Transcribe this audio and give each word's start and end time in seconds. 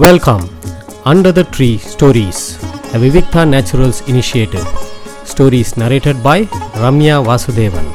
Welcome 0.00 0.44
under 1.04 1.32
the 1.32 1.42
tree 1.56 1.76
stories 1.76 2.40
the 2.92 2.98
Vivikta 2.98 3.42
naturals 3.48 4.00
initiative 4.06 4.66
stories 5.24 5.72
narrated 5.78 6.20
by 6.22 6.48
Ramya 6.82 7.16
Vasudevan 7.28 7.88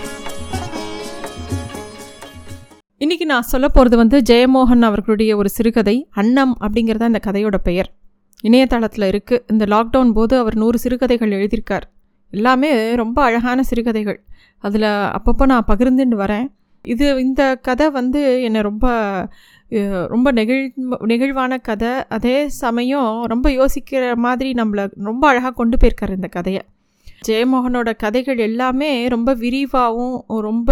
இன்னைக்கு 2.98 3.26
நான் 3.26 3.42
சொல்ல 3.42 3.68
போகிறது 3.68 3.98
வந்து 3.98 4.20
ஜெயமோகன் 4.20 4.82
அவர்களுடைய 4.82 5.38
ஒரு 5.38 5.50
சிறுகதை 5.50 6.08
அன்னம் 6.12 6.58
அப்படிங்கிறது 6.62 7.06
இந்த 7.06 7.22
கதையோட 7.26 7.56
பெயர். 7.64 7.94
இணையதளத்தில் 8.42 9.10
இருக்குது 9.10 9.42
இந்த 9.48 9.66
லாக்டவுன் 9.66 10.12
போது 10.12 10.38
அவர் 10.38 10.56
நூறு 10.56 10.80
சிறுகதைகள் 10.80 11.32
எழுதியிருக்கார். 11.32 11.84
எல்லாமே 12.30 12.96
ரொம்ப 12.96 13.24
அழகான 13.24 13.64
சிறுகதைகள். 13.64 14.24
அதில் 14.58 14.82
அப்பப்போ 14.82 15.46
நான் 15.46 15.66
பகிர்ந்துட்டு 15.68 16.18
வரேன். 16.26 16.56
இது 16.82 17.20
இந்த 17.24 17.56
கதை 17.56 17.90
வந்து 17.90 18.44
என்னை 18.44 18.62
ரொம்ப 18.62 18.88
ரொம்ப 20.08 20.32
நெகிழ் 20.32 20.72
நெகிழ்வான 21.12 21.62
கதை. 21.62 22.04
அதே 22.10 22.50
சமயம் 22.50 23.24
ரொம்ப 23.24 23.50
யோசிக்கிற 23.50 24.16
மாதிரி 24.16 24.52
நம்மளை 24.52 24.92
ரொம்ப 25.04 25.28
அழகாக 25.28 25.54
கொண்டு 25.54 25.78
போயிருக்காரு 25.78 26.10
இந்த 26.10 26.28
கதையை. 26.28 26.62
ஜெயமோகனோட 27.28 27.96
கதைகள் 27.98 28.38
எல்லாமே 28.38 29.08
ரொம்ப 29.08 29.34
விரிவாகவும் 29.34 30.24
ரொம்ப 30.28 30.72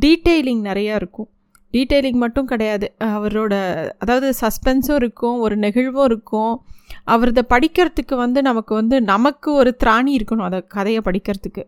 டீட்டெயிலிங் 0.00 0.62
நிறையா 0.68 0.94
இருக்கும். 0.94 1.28
டீட்டெயிலிங் 1.72 2.18
மட்டும் 2.24 2.46
கிடையாது. 2.46 2.94
அவரோட 2.98 3.54
அதாவது 3.98 4.34
சஸ்பென்ஸும் 4.40 4.94
இருக்கும் 4.94 5.38
ஒரு 5.38 5.56
நெகிழ்வும் 5.56 6.04
இருக்கும். 6.04 6.62
அவரதை 7.04 7.42
படிக்கிறதுக்கு 7.48 8.14
வந்து 8.14 8.42
நமக்கு 8.42 8.74
வந்து 8.74 9.02
நமக்கு 9.02 9.52
ஒரு 9.52 9.76
திராணி 9.84 10.12
இருக்கணும் 10.18 10.48
அதை 10.48 10.64
கதையை 10.68 11.02
படிக்கிறதுக்கு. 11.04 11.64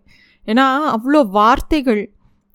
ஏன்னா 0.47 0.67
அவ்வளோ 0.95 1.31
வார்த்தைகள் 1.31 2.11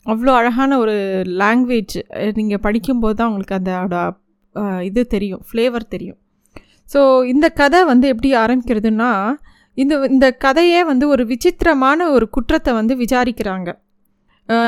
அவ்வளோ 0.07 0.29
அழகான 0.29 0.79
ஒரு 0.79 1.23
லாங்குவேஜ் 1.25 1.95
நீங்கள் 2.34 2.59
படிக்கும்போது 2.59 3.16
தான் 3.16 3.27
உங்களுக்கு 3.27 3.55
அந்த 3.55 4.13
அதோட, 4.55 4.81
இது 4.81 5.07
தெரியும் 5.07 5.41
ஃப்ளேவர் 5.47 5.88
தெரியும். 5.89 6.17
ஸோ 6.93 7.25
இந்த 7.25 7.49
கதை 7.49 7.85
வந்து 7.85 8.07
எப்படி 8.07 8.33
ஆரம்பிக்கிறதுன்னா 8.33 9.33
இந்த 9.73 10.08
இந்த 10.09 10.31
கதையே 10.31 10.83
வந்து 10.83 11.08
ஒரு 11.08 11.25
விசித்திரமான 11.25 12.09
ஒரு 12.09 12.30
குற்றத்தை 12.30 12.73
வந்து 12.73 12.95
விசாரிக்கிறாங்க. 12.95 13.69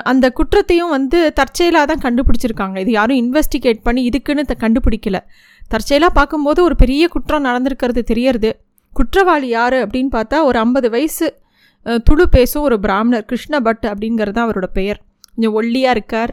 அந்த 0.04 0.32
குற்றத்தையும் 0.32 0.90
வந்து 0.90 1.34
தற்செயலாக 1.34 1.95
தான் 1.95 2.02
கண்டுபிடிச்சிருக்காங்க. 2.06 2.78
இது 2.78 2.92
யாரும் 2.92 3.17
இன்வெஸ்டிகேட் 3.17 3.80
பண்ணி 3.84 4.10
இதுக்குன்னு 4.10 4.42
த- 4.42 4.67
கண்டுபிடிக்கல. 4.67 5.17
தற்செயலாக 5.67 6.14
பார்க்கும்போது 6.14 6.64
ஒரு 6.64 6.76
பெரிய 6.76 7.08
குற்றம் 7.08 7.45
நடந்திருக்கிறது 7.45 8.02
தெரியறது. 8.02 8.62
குற்றவாளி 8.94 9.48
யார் 9.48 9.73
அப்படின்னு 9.73 10.10
பார்த்தா 10.12 10.44
ஒரு 10.44 10.60
ஐம்பது 10.60 10.90
வயசு 10.90 11.38
துளு 12.10 12.23
பேசும் 12.30 12.62
ஒரு 12.62 12.80
பிராமணர் 12.80 13.26
கிருஷ்ண 13.26 13.60
பட் 13.60 13.86
அப்படிங்கிறது 13.88 14.32
தான் 14.32 14.52
அவரோட 14.52 14.66
பெயர். 14.73 15.02
கொஞ்சம் 15.40 15.58
ஒல்லியாக 15.59 15.95
இருக்கார். 15.95 16.32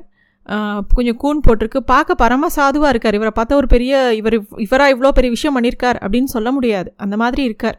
கொஞ்சம் 0.97 1.19
கூன் 1.23 1.41
போட்டிருக்கு. 1.47 1.81
பார்க்க 1.91 2.23
பரம 2.23 2.49
சாதுவாக 2.55 2.91
இருக்கார். 2.93 3.17
இவரை 3.19 3.33
பார்த்தா 3.37 3.55
ஒரு 3.61 3.69
பெரிய 3.73 3.93
இவர் 4.21 4.37
இவராக 4.65 4.95
இவ்வளோ 4.95 5.11
பெரிய 5.19 5.31
விஷயம் 5.35 5.57
பண்ணியிருக்கார் 5.57 5.99
அப்படின்னு 6.05 6.31
சொல்ல 6.35 6.49
முடியாது. 6.57 6.89
அந்த 7.05 7.15
மாதிரி 7.23 7.43
இருக்கார். 7.49 7.79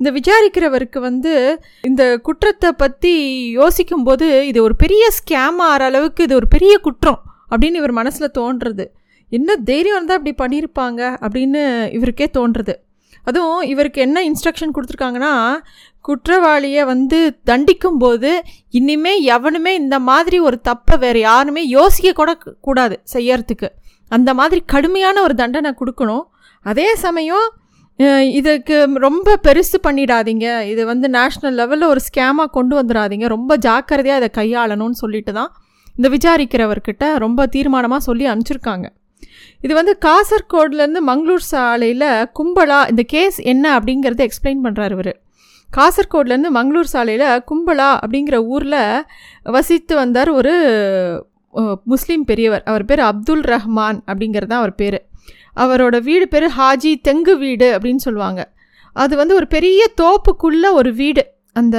இந்த 0.00 0.10
விசாரிக்கிறவருக்கு 0.18 0.98
வந்து 1.08 1.32
இந்த 1.88 2.02
குற்றத்தை 2.26 2.70
பற்றி 2.82 3.14
யோசிக்கும்போது 3.58 4.28
இது 4.50 4.58
ஒரு 4.66 4.74
பெரிய 4.84 5.04
ஸ்கேம் 5.18 5.60
ஆகிற 5.66 5.84
அளவுக்கு 5.90 6.24
இது 6.28 6.34
ஒரு 6.40 6.48
பெரிய 6.54 6.74
குற்றம் 6.86 7.20
அப்படின்னு 7.52 7.80
இவர் 7.82 7.98
மனசில் 8.00 8.34
தோன்றுறது. 8.38 8.86
என்ன 9.32 9.56
தைரியம் 9.70 9.98
இருந்தால் 9.98 10.20
இப்படி 10.20 10.34
பண்ணியிருப்பாங்க 10.42 11.00
அப்படின்னு 11.24 11.62
இவருக்கே 11.98 12.28
தோன்றுறது. 12.38 12.76
அதுவும் 13.28 13.62
இவருக்கு 13.72 14.00
என்ன 14.06 14.18
இன்ஸ்ட்ரக்ஷன் 14.28 14.74
கொடுத்துருக்காங்கன்னா 14.76 15.34
குற்றவாளியை 16.06 16.82
வந்து 16.92 17.18
தண்டிக்கும் 17.48 17.98
போது 18.02 18.30
இனிமே 18.78 19.14
எவனுமே 19.36 19.72
இந்த 19.82 19.96
மாதிரி 20.08 20.38
ஒரு 20.48 20.56
தப்பை 20.68 20.96
வேறு 21.04 21.20
யாருமே 21.30 21.62
யோசிக்க 21.78 22.12
கூட 22.20 22.30
கூடாது 22.66 22.96
செய்யறதுக்கு. 23.14 23.68
அந்த 24.16 24.30
மாதிரி 24.40 24.60
கடுமையான 24.74 25.16
ஒரு 25.26 25.34
தண்டனை 25.42 25.72
கொடுக்கணும். 25.80 26.24
அதே 26.70 26.88
சமயம் 27.04 27.48
இதுக்கு 28.38 28.76
ரொம்ப 29.06 29.34
பெருசு 29.46 29.78
பண்ணிடாதீங்க. 29.86 30.46
இது 30.72 30.82
வந்து 30.90 31.06
நேஷ்னல் 31.16 31.56
லெவலில் 31.60 31.90
ஒரு 31.92 32.00
ஸ்கேமாக 32.06 32.52
கொண்டு 32.56 32.74
வந்துடாதீங்க. 32.78 33.26
ரொம்ப 33.36 33.56
ஜாக்கிரதையாக 33.66 34.20
இதை 34.22 34.30
கையாளணும்னு 34.38 34.98
சொல்லிட்டு 35.02 35.32
தான் 35.38 35.50
இந்த 35.98 36.08
விசாரிக்கிறவர்கிட்ட 36.16 37.06
ரொம்ப 37.24 37.46
தீர்மானமாக 37.54 38.02
சொல்லி 38.08 38.26
அனுப்பிச்சிருக்காங்க. 38.32 38.86
இது 39.64 39.72
வந்து 39.78 39.92
காசர்கோட்லேருந்து 40.06 41.00
மங்களூர் 41.08 41.44
சாலையில் 41.50 42.08
கும்பலா 42.38 42.78
இந்த 42.92 43.02
கேஸ் 43.14 43.38
என்ன 43.52 43.64
அப்படிங்கிறத 43.78 44.22
எக்ஸ்பிளைன் 44.28 44.64
பண்ணுறாரு 44.66 44.96
இவர். 44.96 45.12
காசர்கோட்லேருந்து 45.76 46.50
மங்களூர் 46.54 46.92
சாலையில் 46.94 47.42
கும்பலா 47.50 47.88
அப்படிங்கிற 48.04 48.36
ஊரில் 48.54 49.04
வசித்து 49.42 49.94
வந்தார் 49.96 50.30
ஒரு 50.38 50.54
முஸ்லீம் 51.92 52.24
பெரியவர். 52.30 52.62
அவர் 52.70 52.84
பேர் 52.84 53.00
அப்துல் 53.00 53.44
ரஹ்மான் 53.52 53.98
அப்படிங்கிறது 54.10 54.50
தான் 54.52 54.62
அவர் 54.62 54.74
பேர். 54.74 54.98
அவரோட 55.62 55.96
வீடு 56.08 56.26
பேர் 56.28 56.46
ஹாஜி 56.58 56.92
தெங்கு 57.08 57.34
வீடு 57.38 57.66
அப்படின்னு 57.78 58.04
சொல்லுவாங்க. 58.06 58.40
அது 58.92 59.16
வந்து 59.16 59.34
ஒரு 59.34 59.46
பெரிய 59.46 59.80
தோப்புக்குள்ளே 60.02 60.70
ஒரு 60.80 60.92
வீடு. 60.94 61.24
அந்த 61.60 61.78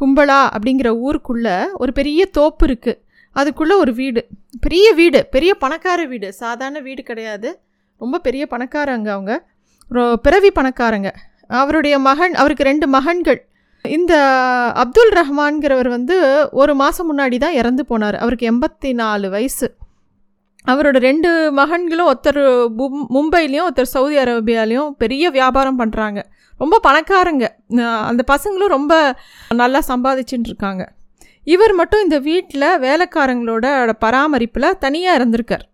கும்பலா 0.00 0.40
அப்படிங்கிற 0.56 0.88
ஊருக்குள்ளே 1.06 1.56
ஒரு 1.82 1.92
பெரிய 1.92 2.26
தோப்பு 2.38 2.66
இருக்குது 2.66 3.00
அதுக்குள்ளே 3.36 3.74
ஒரு 3.82 3.92
வீடு. 4.00 4.22
பெரிய 4.60 4.86
வீடு 5.00 5.20
பெரிய 5.36 5.52
பணக்கார 5.54 6.00
வீடு. 6.12 6.28
சாதாரண 6.32 6.78
வீடு 6.88 7.02
கிடையாது. 7.02 7.50
ரொம்ப 8.00 8.18
பெரிய 8.18 8.46
பணக்காரங்க 8.50 9.08
அவங்க. 9.16 9.32
பிறவி 10.26 10.50
பணக்காரங்க. 10.60 11.10
அவருடைய 11.48 11.98
மகன் 11.98 12.34
அவருக்கு 12.34 12.62
ரெண்டு 12.62 12.86
மகன்கள். 12.86 13.48
இந்த 13.82 14.18
அப்துல் 14.74 15.10
ரஹ்மான்கிறவர் 15.10 15.88
வந்து 15.88 16.48
ஒரு 16.52 16.74
மாதம் 16.74 17.18
முன்னாடி 17.18 17.38
தான் 17.38 17.52
இறந்து 17.52 17.84
போனார். 17.88 18.14
அவருக்கு 18.14 18.52
எண்பத்தி 18.52 18.92
நாலு 18.92 19.30
வயசு. 19.30 19.74
அவரோட 20.66 20.98
ரெண்டு 20.98 21.52
மகன்களும் 21.52 22.12
ஒருத்தர் 22.12 22.68
மும்- 22.78 23.06
மும்பையிலையும் 23.14 23.66
ஒருத்தர் 23.70 23.82
சவுதி 23.82 24.16
அரேபியாலையும் 24.16 24.90
பெரிய 24.90 25.30
வியாபாரம் 25.30 25.78
பண்ணுறாங்க 25.78 26.22
ரொம்ப 26.58 26.80
பணக்காரங்க. 26.88 27.48
அந்த 28.00 28.24
பசங்களும் 28.32 28.66
ரொம்ப 28.66 29.16
நல்லா 29.54 29.82
சம்பாதிச்சுட்டு 29.88 30.44
இருக்காங்க. 30.44 30.92
இவர் 31.44 31.72
மட்டும் 31.72 32.02
இந்த 32.02 32.18
வீட்டில் 32.18 32.78
வேலைக்காரங்களோட 32.78 33.92
பராமரிப்பில் 33.98 34.78
தனியாக 34.78 35.24
இருந்திருக்கார். 35.24 35.72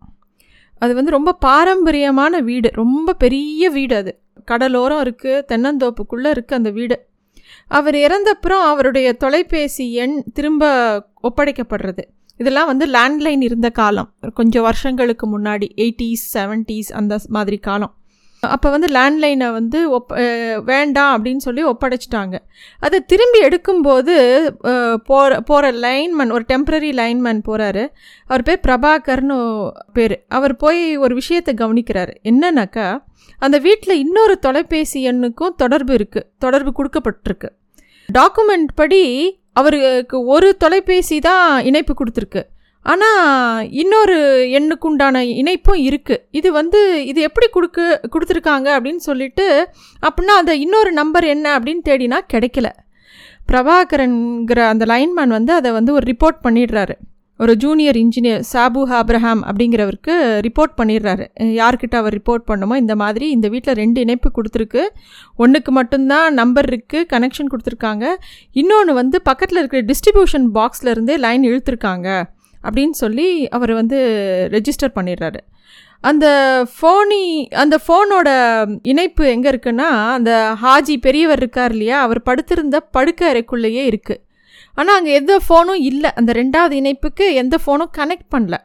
அது 0.79 0.95
வந்து 0.95 1.11
ரொம்ப 1.11 1.33
பாரம்பரியமான 1.33 2.39
வீடு. 2.39 2.71
ரொம்ப 2.73 3.13
பெரிய 3.13 3.71
வீடு 3.71 3.97
அது. 3.97 4.21
கடலோரம் 4.47 5.03
இருக்குது 5.07 5.45
தென்னந்தோப்புக்குள்ளே 5.53 6.31
இருக்குது 6.33 6.55
அந்த 6.55 6.71
வீடு. 6.71 7.07
அவர் 7.67 7.95
இறந்தப்புறம் 7.95 8.63
அவருடைய 8.63 9.13
தொலைபேசி 9.13 9.93
எண் 9.93 10.23
திரும்ப 10.35 10.67
ஒப்படைக்கப்படுறது. 11.23 12.05
இதெல்லாம் 12.37 12.67
வந்து 12.67 12.87
லேண்ட்லைன் 12.87 13.43
இருந்த 13.43 13.71
காலம். 13.71 14.13
கொஞ்சம் 14.35 14.63
வருஷங்களுக்கு 14.63 15.39
முன்னாடி 15.39 15.67
எயிட்டிஸ் 15.77 16.27
செவன்ட்டீஸ் 16.35 16.93
அந்த 16.93 17.19
மாதிரி 17.29 17.59
காலம். 17.59 17.95
அப்போ 18.49 18.69
வந்து 18.75 18.89
லேண்ட்லைனை 18.97 19.49
வந்து 19.53 19.79
ஒப் 19.97 20.13
வேண்டாம் 20.71 21.13
அப்படின்னு 21.17 21.43
சொல்லி 21.47 21.63
ஒப்படைச்சிட்டாங்க. 21.65 22.37
அதை 22.87 22.99
திரும்பி 23.13 23.41
எடுக்கும்போது 23.49 24.15
போகிற 25.11 25.41
போகிற 25.51 25.73
லைன்மேன் 25.85 26.35
ஒரு 26.37 26.45
டெம்ப்ரரி 26.53 26.91
லைன்மேன் 27.01 27.43
போகிறாரு 27.49 27.85
அவர் 28.27 28.47
பேர் 28.49 28.65
பிரபாகர்னு 28.67 29.39
பேர். 29.99 30.17
அவர் 30.39 30.55
போய் 30.65 30.83
ஒரு 30.97 31.15
விஷயத்தை 31.21 31.55
கவனிக்கிறாரு. 31.63 32.15
என்னன்னாக்கா 32.33 32.89
அந்த 33.39 33.59
வீட்டில் 33.67 34.01
இன்னொரு 34.05 34.37
தொலைபேசி 34.39 35.01
எண்ணுக்கும் 35.11 35.57
தொடர்பு 35.63 35.93
இருக்குது 35.99 36.29
தொடர்பு 36.39 36.73
கொடுக்கப்பட்டிருக்கு. 36.79 37.51
டாக்குமெண்ட் 38.19 38.73
படி 38.81 39.05
அவருக்கு 39.61 40.17
ஒரு 40.25 40.49
தொலைபேசி 40.57 41.19
தான் 41.29 41.45
இணைப்பு 41.69 41.95
கொடுத்துருக்கு. 41.95 42.43
ஆனால் 42.87 43.67
இன்னொரு 43.83 44.17
எண்ணுக்குண்டான 44.59 45.23
இணைப்பும் 45.41 45.81
இருக்குது 45.89 46.23
இது 46.39 46.49
வந்து 46.53 46.81
இது 47.11 47.21
எப்படி 47.29 47.49
கொடுக்கு 47.57 47.85
கொடுத்துருக்காங்க 48.15 48.69
அப்படின்னு 48.77 49.03
சொல்லிட்டு 49.09 49.47
அப்படின்னா 50.07 50.37
அந்த 50.43 50.55
இன்னொரு 50.65 50.93
நம்பர் 50.93 51.27
என்ன 51.35 51.47
அப்படின்னு 51.59 51.83
தேடினா 51.89 52.21
கிடைக்கல. 52.35 52.71
பிரபாகரன்கிற 53.51 54.61
அந்த 54.73 54.85
லைன்மேன் 54.93 55.37
வந்து 55.39 55.53
அதை 55.53 55.71
வந்து 55.73 55.93
ஒரு 55.99 56.05
ரிப்போர்ட் 56.13 56.41
பண்ணிடுறாரு. 56.47 56.97
ஒரு 57.41 57.53
ஜூனியர் 57.63 57.99
இன்ஜினியர் 58.03 58.43
சாபு 58.53 58.81
ஆப்ரஹாம் 58.97 59.43
அப்படிங்கிறவருக்கு 59.49 60.15
ரிப்போர்ட் 60.47 60.75
பண்ணிடுறாரு. 60.81 61.25
யார்கிட்ட 61.61 61.95
அவர் 62.01 62.15
ரிப்போர்ட் 62.19 62.45
பண்ணுமோ 62.51 62.75
இந்த 62.83 62.95
மாதிரி 63.03 63.27
இந்த 63.37 63.47
வீட்டில் 63.55 63.79
ரெண்டு 63.83 64.01
இணைப்பு 64.05 64.31
கொடுத்துருக்கு. 64.37 64.83
ஒன்றுக்கு 65.37 65.73
மட்டும்தான் 65.79 66.37
நம்பர் 66.41 66.69
இருக்குது 66.73 67.09
கனெக்ஷன் 67.15 67.51
கொடுத்துருக்காங்க. 67.53 68.05
இன்னொன்று 68.63 68.95
வந்து 69.01 69.19
பக்கத்தில் 69.31 69.61
இருக்கிற 69.63 69.83
டிஸ்ட்ரிபியூஷன் 69.93 70.47
பாக்ஸில் 70.59 70.93
இருந்தே 70.95 71.17
லைன் 71.27 71.49
இழுத்துருக்காங்க. 71.51 72.09
அப்படின்னு 72.67 72.97
சொல்லி 73.03 73.49
அவர் 73.49 73.73
வந்து 73.73 73.99
ரெஜிஸ்டர் 74.53 74.97
பண்ணிடுறாரு. 74.99 75.41
அந்த 76.01 76.27
ஃபோனி 76.75 77.23
அந்த 77.63 77.77
ஃபோனோட 77.85 78.29
இணைப்பு 78.83 79.25
எங்கே 79.27 79.51
இருக்குன்னா 79.51 79.89
அந்த 80.17 80.33
ஹாஜி 80.63 80.97
பெரியவர் 81.07 81.39
இருக்கார் 81.39 81.71
இல்லையா 81.71 82.01
அவர் 82.01 82.21
படுத்திருந்த 82.23 82.81
படுக்கை 82.81 83.27
அறைக்குள்ளேயே 83.33 83.85
இருக்குது 83.91 84.23
ஆனால் 84.75 84.97
அங்கே 84.97 85.13
எந்த 85.13 85.35
ஃபோனும் 85.49 85.81
இல்லை. 85.91 86.11
அந்த 86.15 86.33
ரெண்டாவது 86.33 86.75
இணைப்புக்கு 86.83 87.27
எந்த 87.35 87.59
ஃபோனும் 87.65 87.93
கனெக்ட் 87.99 88.29
பண்ணல. 88.35 88.57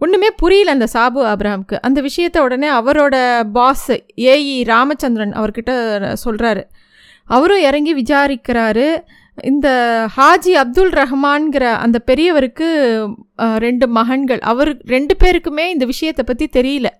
ஒன்றுமே 0.00 0.28
புரியல 0.30 0.70
அந்த 0.70 0.86
சாபு 0.92 1.20
ஆப்ரஹாம்க்கு 1.30 1.76
அந்த 1.86 1.98
விஷயத்த 2.00 2.38
உடனே 2.38 2.68
அவரோட 2.70 3.16
பாஸ் 3.52 3.90
ஏஇ 4.16 4.58
ராமச்சந்திரன் 4.72 5.32
அவர்கிட்ட 5.40 5.72
சொல்கிறாரு 6.24 6.62
அவரும் 7.36 7.64
இறங்கி 7.68 7.92
விசாரிக்கிறாரு. 7.94 8.86
இந்த 9.50 9.68
ஹாஜி 10.16 10.52
அப்துல் 10.62 10.94
ரஹ்மான்கிற 11.00 11.64
அந்த 11.84 11.98
பெரியவருக்கு 12.10 12.68
ரெண்டு 13.66 13.86
மகன்கள். 13.98 14.40
அவர் 14.52 14.70
ரெண்டு 14.94 15.14
பேருக்குமே 15.22 15.66
இந்த 15.74 15.84
விஷயத்தை 15.92 16.24
பற்றி 16.30 16.48
தெரியல. 16.58 16.90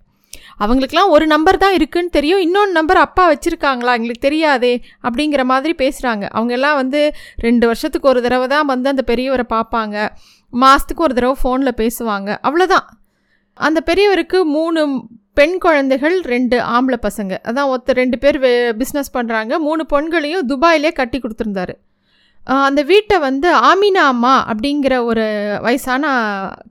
அவங்களுக்குலாம் 0.63 1.13
ஒரு 1.17 1.27
நம்பர் 1.33 1.61
தான் 1.63 1.75
இருக்குன்னு 1.79 2.15
தெரியும். 2.17 2.43
இன்னொன்று 2.47 2.77
நம்பர் 2.79 3.01
அப்பா 3.05 3.25
வச்சுருக்காங்களா? 3.33 3.93
எங்களுக்கு 3.99 4.27
தெரியாதே 4.27 4.73
அப்படிங்கிற 5.07 5.43
மாதிரி 5.53 5.75
பேசுகிறாங்க 5.83 6.25
அவங்க 6.37 6.53
எல்லாம் 6.59 6.79
வந்து 6.83 7.01
ரெண்டு 7.47 7.65
வருஷத்துக்கு 7.71 8.11
ஒரு 8.13 8.23
தடவை 8.27 8.47
தான் 8.55 8.71
வந்து 8.73 8.93
அந்த 8.93 9.05
பெரியவரை 9.11 9.47
பார்ப்பாங்க. 9.55 9.97
மாதத்துக்கு 10.53 11.07
ஒரு 11.07 11.17
தடவை 11.19 11.37
ஃபோனில் 11.43 11.79
பேசுவாங்க. 11.83 12.31
அவ்வளோதான் 12.49 12.87
அந்த 13.55 13.81
பெரியவருக்கு 13.91 14.41
மூணு 14.57 14.83
பெண் 15.39 15.59
குழந்தைகள் 15.65 16.17
ரெண்டு 16.35 16.57
ஆம்பளை 16.77 16.99
பசங்க. 17.09 17.35
அதான் 17.49 17.69
ஒருத்தர் 17.73 18.01
ரெண்டு 18.03 18.19
பேர் 18.23 18.39
பிஸ்னஸ் 18.81 19.15
பண்ணுறாங்க 19.17 19.59
மூணு 19.67 19.83
பெண்களையும் 19.93 20.47
துபாயிலே 20.53 20.93
கட்டி 20.93 21.19
கொடுத்துருந்தாரு. 21.19 21.75
அந்த 22.67 22.81
வீட்டை 22.91 23.17
வந்து 23.27 23.49
ஆமினா 23.71 24.03
அம்மா 24.13 24.35
அப்படிங்கிற 24.51 24.95
ஒரு 25.11 25.25
வயசான 25.65 26.13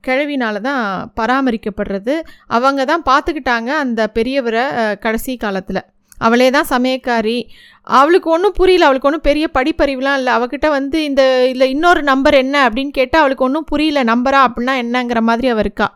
கிழவினால 0.08 0.62
தான் 0.68 0.82
பராமரிக்கப்படுறது. 1.20 2.16
அவங்க 2.58 2.82
தான் 2.92 3.04
பார்த்துக்கிட்டாங்க 3.10 3.70
அந்த 3.84 4.02
பெரியவரை 4.18 4.64
கடைசி 5.06 5.36
காலத்தில். 5.46 5.82
அவளே 6.28 6.48
தான் 6.56 6.70
சமயக்காரி. 6.74 7.38
அவளுக்கு 8.00 8.30
ஒன்றும் 8.36 8.56
புரியல 8.60 8.88
அவளுக்கு 8.88 9.10
ஒன்றும் 9.10 9.28
பெரிய 9.30 9.46
படிப்பறிவுலாம் 9.58 10.18
இல்லை. 10.22 10.32
அவகிட்ட 10.38 10.68
வந்து 10.78 10.98
இந்த 11.10 11.24
இதில் 11.52 11.72
இன்னொரு 11.76 12.02
நம்பர் 12.12 12.38
என்ன 12.44 12.56
அப்படின்னு 12.68 12.94
கேட்டால் 13.00 13.24
அவளுக்கு 13.24 13.48
ஒன்றும் 13.50 13.70
புரியல 13.72 14.04
நம்பரா 14.12 14.42
அப்படின்னா 14.48 14.76
என்னங்கிற 14.84 15.22
மாதிரி 15.30 15.50
அவள் 15.54 15.66
இருக்கா. 15.66 15.90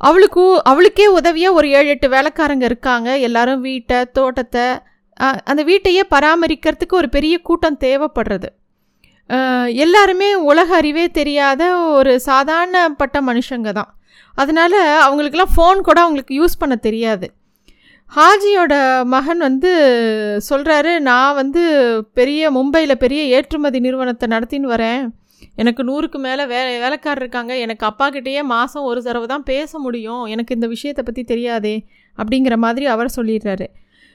அவளுக்கு 0.00 0.44
அவளுக்கே 0.70 1.06
உதவியாக 1.18 1.58
ஒரு 1.58 1.66
ஏழு 1.78 1.90
எட்டு 1.96 2.08
வேலைக்காரங்க 2.16 2.64
இருக்காங்க. 2.70 3.10
எல்லாரும் 3.28 3.62
வீட்டை 3.68 4.00
தோட்டத்தை 4.18 4.66
அந்த 5.50 5.62
வீட்டையே 5.68 6.02
பராமரிக்கிறதுக்கு 6.14 6.94
ஒரு 7.02 7.08
பெரிய 7.16 7.34
கூட்டம் 7.48 7.82
தேவைப்படுறது. 7.86 8.48
எல்லாருமே 9.84 10.34
உலக 10.34 10.74
அறிவே 10.76 11.04
தெரியாத 11.18 11.62
ஒரு 11.98 12.20
சாதாரணப்பட்ட 12.26 13.18
மனுஷங்க 13.28 13.70
தான். 13.78 13.90
அதனால் 14.34 14.76
அவங்களுக்கெல்லாம் 15.06 15.54
ஃபோன் 15.56 15.86
கூட 15.88 15.98
அவங்களுக்கு 16.04 16.34
யூஸ் 16.40 16.60
பண்ண 16.60 16.74
தெரியாது. 16.88 17.26
ஹாஜியோட 18.16 18.74
மகன் 19.14 19.38
வந்து 19.38 19.70
சொல்கிறாரு 20.48 20.92
நான் 21.08 21.34
வந்து 21.34 21.62
பெரிய 22.18 22.50
மும்பையில் 22.56 23.02
பெரிய 23.04 23.22
ஏற்றுமதி 23.36 23.80
நிறுவனத்தை 23.80 24.26
நடத்தின்னு 24.34 24.72
வரேன். 24.74 25.04
எனக்கு 25.56 25.82
நூறுக்கு 25.88 26.18
மேலே 26.26 26.44
வே 26.50 26.60
வேலைக்காரர் 26.82 27.22
இருக்காங்க. 27.22 27.52
எனக்கு 27.64 27.84
அப்பாக்கிட்டேயே 27.90 28.42
மாதம் 28.42 28.88
ஒரு 28.90 29.02
தடவை 29.02 29.26
தான் 29.26 29.48
பேச 29.52 29.78
முடியும். 29.78 30.24
எனக்கு 30.34 30.54
இந்த 30.54 30.66
விஷயத்தை 30.74 31.04
பற்றி 31.04 31.24
தெரியாதே 31.32 31.76
அப்படிங்கிற 32.18 32.56
மாதிரி 32.56 32.86
அவர் 32.86 33.16
சொல்லிடுறாரு. 33.16 33.68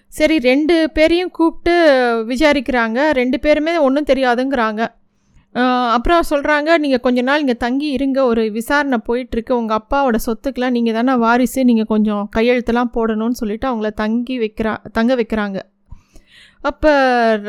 சரி 0.08 0.36
ரெண்டு 0.40 0.76
பேரையும் 0.98 1.32
கூப்பிட்டு 1.32 1.74
விசாரிக்கிறாங்க. 2.34 3.00
ரெண்டு 3.22 3.40
பேருமே 3.40 3.76
ஒன்றும் 3.88 4.10
தெரியாதுங்கிறாங்க. 4.14 4.84
அப்புறம் 5.96 6.28
சொல்கிறாங்க 6.30 6.70
நீங்கள் 6.84 7.02
கொஞ்ச 7.06 7.20
நாள் 7.28 7.42
இங்கே 7.44 7.56
தங்கி 7.64 7.88
இருங்க. 7.98 8.20
ஒரு 8.32 8.42
விசாரணை 8.58 8.98
போயிட்டுருக்கு. 9.08 9.54
உங்கள் 9.62 9.78
அப்பாவோட 9.80 10.18
சொத்துக்கெலாம் 10.26 10.76
நீங்கள் 10.78 10.98
தானே 10.98 11.14
வாரிசு. 11.24 11.62
நீங்கள் 11.70 11.90
கொஞ்சம் 11.94 12.24
கையெழுத்தெல்லாம் 12.36 12.92
போடணும்னு 12.98 13.40
சொல்லிவிட்டு 13.42 13.70
அவங்கள 13.70 13.92
தங்கி 14.04 14.36
வைக்கிறா 14.44 14.74
தங்க 14.98 15.16
வைக்கிறாங்க. 15.22 15.58
அப்போ 16.70 16.92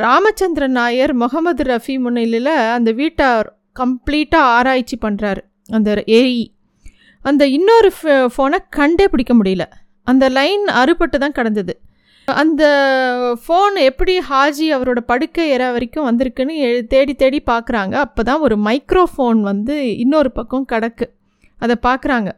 ராமச்சந்திரன் 0.04 0.76
நாயர் 0.78 1.12
முகமது 1.22 1.64
ரஃபி 1.64 1.94
முன்னிலையில் 2.04 2.54
அந்த 2.76 2.90
வீட்டை 3.00 3.28
கம்ப்ளீட்டாக 3.80 4.52
ஆராய்ச்சி 4.56 4.98
பண்ணுறாரு 5.02 5.42
அந்த 5.76 5.90
ஏஇ 6.20 6.46
அந்த 7.22 7.42
இன்னொரு 7.56 7.90
ஃபோனை 8.34 8.58
கண்டே 8.78 9.06
பிடிக்க 9.12 9.32
முடியல. 9.34 9.64
அந்த 10.06 10.24
லைன் 10.28 10.64
அறுபட்டு 10.80 11.16
தான் 11.22 11.36
கிடந்தது. 11.38 11.74
அந்த 12.42 12.64
ஃபோன் 13.44 13.76
எப்படி 13.90 14.14
ஹாஜி 14.30 14.66
அவரோட 14.76 15.00
படுக்கை 15.10 15.44
ஏற 15.48 15.64
வரைக்கும் 15.72 16.06
வந்திருக்குன்னு 16.08 16.56
தேடி 16.94 17.14
தேடி 17.14 17.42
பார்க்குறாங்க 17.46 17.92
அப்போ 17.92 18.22
தான் 18.22 18.40
ஒரு 18.40 18.56
மைக்ரோஃபோன் 18.56 19.40
வந்து 19.50 19.76
இன்னொரு 19.96 20.30
பக்கம் 20.32 20.66
கிடக்கு. 20.72 21.06
அதை 21.58 21.76
பார்க்குறாங்க 21.88 22.30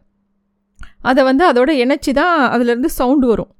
அதை 1.02 1.24
வந்து 1.24 1.44
அதோட 1.50 1.70
இணைச்சி 1.84 2.12
தான் 2.12 2.36
அதுலேருந்து 2.54 2.90
சவுண்டு 2.98 3.26
வரும். 3.26 3.50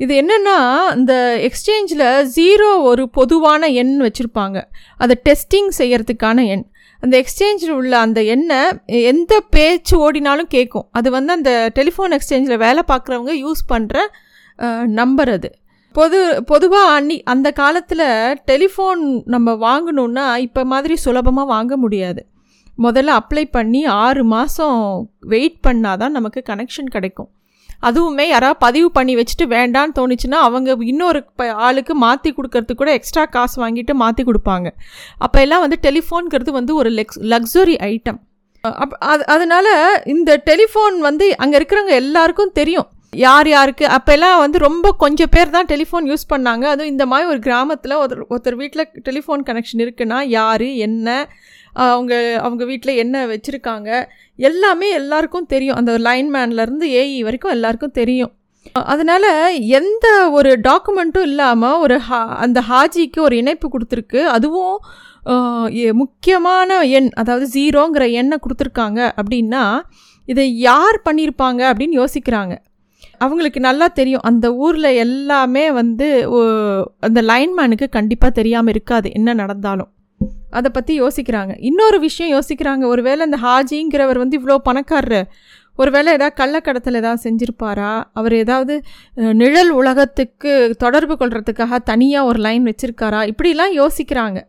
இது 0.00 0.12
என்னென்னா 0.22 0.56
இந்த 0.96 1.12
எக்ஸ்சேஞ்சில் 1.48 2.06
ஜீரோ 2.36 2.68
ஒரு 2.90 3.08
பொதுவான 3.08 3.68
எண் 3.82 3.94
வச்சுருப்பாங்க. 4.06 4.58
அதை 4.96 5.14
டெஸ்டிங் 5.28 5.70
செய்கிறதுக்கான 5.78 6.44
எண். 6.54 6.64
அந்த 7.02 7.14
எக்ஸ்சேஞ்சில் 7.22 7.72
உள்ள 7.78 7.98
அந்த 7.98 8.22
எண்ணை 8.34 8.60
எந்த 8.86 9.40
பேச்சு 9.50 9.94
ஓடினாலும் 9.98 10.46
கேட்கும் 10.46 10.86
அது 10.90 11.10
வந்து 11.10 11.32
அந்த 11.32 11.70
டெலிஃபோன் 11.74 12.14
எக்ஸ்சேஞ்சில் 12.18 12.62
வேலை 12.66 12.82
பார்க்குறவங்க 12.92 13.34
யூஸ் 13.44 13.62
பண்ணுற 13.68 14.04
நம்புறது. 14.98 15.50
பொது 15.94 16.18
பொதுவாக 16.50 16.94
அன்னி 16.96 17.16
அந்த 17.32 17.48
காலத்தில் 17.60 18.06
டெலிஃபோன் 18.50 19.02
நம்ம 19.34 19.52
வாங்கணுன்னா 19.66 20.24
இப்போ 20.46 20.62
மாதிரி 20.72 20.96
சுலபமாக 21.04 21.52
வாங்க 21.54 21.76
முடியாது. 21.84 22.22
முதல்ல 22.84 23.10
அப்ளை 23.20 23.44
பண்ணி 23.56 23.80
ஆறு 24.02 24.22
மாதம் 24.34 24.80
வெயிட் 25.32 25.58
பண்ணால் 25.66 26.00
தான் 26.02 26.16
நமக்கு 26.18 26.40
கனெக்ஷன் 26.50 26.92
கிடைக்கும். 26.96 27.30
அதுவுமே 27.88 28.24
யாராவது 28.32 28.58
பதிவு 28.64 28.88
பண்ணி 28.96 29.14
வச்சுட்டு 29.18 29.46
வேண்டான்னு 29.54 29.96
தோணுச்சுன்னா 29.98 30.38
அவங்க 30.48 30.76
இன்னொரு 30.92 31.20
ஆளுக்கு 31.66 31.94
மாற்றி 32.04 32.30
கொடுக்கறதுக்கு 32.36 32.80
கூட 32.82 32.92
எக்ஸ்ட்ரா 32.98 33.24
காசு 33.36 33.56
வாங்கிட்டு 33.62 33.94
மாற்றி 34.02 34.22
கொடுப்பாங்க. 34.28 34.68
அப்போ 35.26 35.40
எல்லாம் 35.44 35.64
வந்து 35.64 35.78
டெலிஃபோன்கிறது 35.86 36.52
வந்து 36.58 36.74
ஒரு 36.80 36.92
லெக்ஸ் 36.98 37.20
லக்ஸுரி 37.32 37.76
ஐட்டம். 37.90 38.20
அப் 38.64 38.94
அது 39.12 39.24
அதனால் 39.34 39.72
இந்த 40.14 40.30
டெலிஃபோன் 40.50 40.96
வந்து 41.08 41.26
அங்கே 41.44 41.58
இருக்கிறவங்க 41.60 41.94
எல்லாருக்கும் 42.02 42.54
தெரியும். 42.60 42.88
யார் 43.12 43.48
யாருக்கு? 43.54 43.84
அப்போல்லாம் 43.96 44.40
வந்து 44.42 44.58
ரொம்ப 44.66 44.86
கொஞ்சம் 45.02 45.30
பேர் 45.34 45.52
தான் 45.54 45.68
டெலிஃபோன் 45.72 46.06
யூஸ் 46.10 46.30
பண்ணாங்க. 46.32 46.64
அதுவும் 46.72 46.92
இந்த 46.92 47.04
மாதிரி 47.10 47.30
ஒரு 47.32 47.40
கிராமத்தில் 47.46 47.98
ஒருத்தர் 48.00 48.24
ஒருத்தர் 48.32 48.58
வீட்டில் 48.62 48.90
டெலிஃபோன் 49.08 49.44
கனெக்ஷன் 49.48 49.82
இருக்குன்னா 49.84 50.18
யார் 50.38 50.66
என்ன 50.86 51.08
அவங்க 51.86 52.14
அவங்க 52.46 52.64
வீட்டில் 52.70 53.00
என்ன 53.02 53.16
வச்சுருக்காங்க? 53.32 53.88
எல்லாமே 54.48 54.88
எல்லாருக்கும் 55.00 55.48
தெரியும். 55.54 55.78
அந்த 55.80 55.92
லைன்மேன்லேருந்து 56.06 56.88
ஏஇ 57.00 57.18
வரைக்கும் 57.28 57.54
எல்லாருக்கும் 57.56 57.96
தெரியும். 58.00 58.32
அதனால் 58.92 59.28
எந்த 59.78 60.06
ஒரு 60.38 60.52
டாக்குமெண்ட்டும் 60.68 61.26
இல்லாமல் 61.30 61.80
ஒரு 61.84 61.96
ஹா 62.06 62.20
அந்த 62.44 62.58
ஹாஜிக்கு 62.70 63.20
ஒரு 63.26 63.34
இணைப்பு 63.42 63.66
கொடுத்துருக்கு. 63.74 64.22
அதுவும் 64.36 64.76
முக்கியமான 66.00 66.70
எண் 66.96 67.10
அதாவது 67.20 67.46
ஜீரோங்கிற 67.54 68.04
எண்ணை 68.20 68.36
கொடுத்துருக்காங்க 68.42 69.00
அப்படின்னா 69.20 69.64
இதை 70.28 70.44
யார் 70.68 70.96
பண்ணியிருப்பாங்க 71.06 71.60
அப்படின்னு 71.70 71.96
யோசிக்கிறாங்க. 72.02 72.54
அவங்களுக்கு 73.18 73.60
நல்லா 73.60 73.86
தெரியும். 73.86 74.20
அந்த 74.22 74.54
ஊரில் 74.54 74.84
எல்லாமே 74.84 75.70
வந்து 75.70 76.30
ஓ- 76.30 76.84
அந்த 77.00 77.22
லைன்மேனுக்கு 77.22 77.88
கண்டிப்பாக 77.88 78.32
தெரியாமல் 78.32 78.72
இருக்காது 78.72 79.12
என்ன 79.12 79.32
நடந்தாலும். 79.32 79.88
அதை 80.50 80.70
பற்றி 80.70 81.02
யோசிக்கிறாங்க. 81.02 81.56
இன்னொரு 81.58 82.00
விஷயம் 82.00 82.40
யோசிக்கிறாங்க. 82.40 82.86
ஒருவேளை 82.86 83.30
அந்த 83.30 83.38
ஹாஜிங்கிறவர் 83.42 84.18
வந்து 84.18 84.40
இவ்வளோ 84.40 84.56
பணக்காரரு. 84.64 85.22
ஒருவேளை 85.76 86.12
ஏதாவது 86.12 86.44
கள்ளக்கடத்தில் 86.44 86.94
ஏதாவது 86.94 87.30
செஞ்சுருப்பாரா? 87.30 88.04
அவர் 88.12 88.32
ஏதாவது 88.32 88.82
நிழல் 89.14 89.70
உலகத்துக்கு 89.70 90.74
தொடர்பு 90.78 91.16
கொள்கிறதுக்காக 91.16 91.76
தனியாக 91.76 92.26
ஒரு 92.26 92.38
லைன் 92.38 92.64
வச்சுருக்காரா? 92.64 93.30
இப்படிலாம் 93.30 93.86
யோசிக்கிறாங்க. 93.86 94.42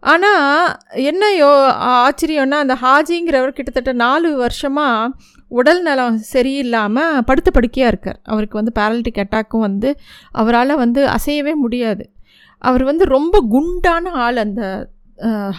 ஆனால் 0.00 0.76
என்ன 0.90 1.26
யோ 1.26 1.48
ஆச்சரியம்னா 1.80 2.50
அந்த 2.50 2.74
ஹாஜிங்கிறவர் 2.82 3.48
கிட்டத்தட்ட 3.48 3.92
நாலு 3.92 4.36
வருஷமாக 4.36 5.12
உடல் 5.58 5.82
நலம் 5.86 6.16
சரியில்லாமல் 6.32 7.24
படுத்த 7.28 7.48
படுக்கையாக 7.56 7.92
இருக்கார். 7.92 8.18
அவருக்கு 8.32 8.60
வந்து 8.60 8.72
பேரலிட்டிக் 8.78 9.20
அட்டாக்கும் 9.24 9.64
வந்து 9.66 9.90
அவரால் 10.40 10.80
வந்து 10.82 11.00
அசையவே 11.16 11.54
முடியாது. 11.64 12.04
அவர் 12.62 12.84
வந்து 12.90 13.04
ரொம்ப 13.16 13.40
குண்டான 13.54 14.12
ஆள் 14.24 14.38
அந்த 14.44 14.62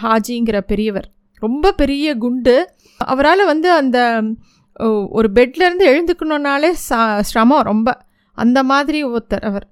ஹாஜிங்கிற 0.02 0.58
பெரியவர். 0.70 1.08
ரொம்ப 1.42 1.72
பெரிய 1.80 2.16
குண்டு. 2.24 2.56
அவரால் 3.00 3.44
வந்து 3.52 3.68
அந்த 3.80 3.98
ஒரு 5.18 5.28
பெட்லேருந்து 5.36 5.84
எழுந்துக்கணுன்னாலே 5.92 6.70
ச 6.88 6.98
சிரமம் 7.28 7.66
ரொம்ப. 7.70 7.88
அந்த 8.38 8.58
மாதிரி 8.72 8.98
ஒருத்தர் 9.12 9.46
அவர். 9.50 9.66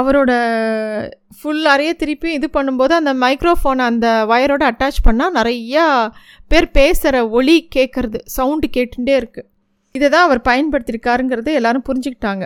அவரோட 0.00 0.32
ஃபுல் 1.38 1.64
அறைய 1.72 1.90
திருப்பி 1.92 2.28
இது 2.36 2.46
பண்ணும்போது 2.54 2.92
அந்த 2.98 3.12
மைக்ரோஃபோனை 3.22 3.84
அந்த 3.92 4.08
வயரோட 4.30 4.62
அட்டாச் 4.70 5.00
பண்ணால் 5.06 5.36
நிறையா 5.38 5.86
பேர் 6.50 6.68
பேசுகிற 6.78 7.16
ஒலி 7.38 7.56
கேட்குறது 7.76 8.20
சவுண்டு 8.36 8.68
கேட்டுகிட்டே 8.76 9.14
இருக்குது 9.20 9.48
இதை 9.94 10.06
தான் 10.08 10.26
அவர் 10.28 10.40
பயன்படுத்தியிருக்காருங்கிறது 10.48 11.50
எல்லாரும் 11.58 11.86
புரிஞ்சுக்கிட்டாங்க. 11.88 12.44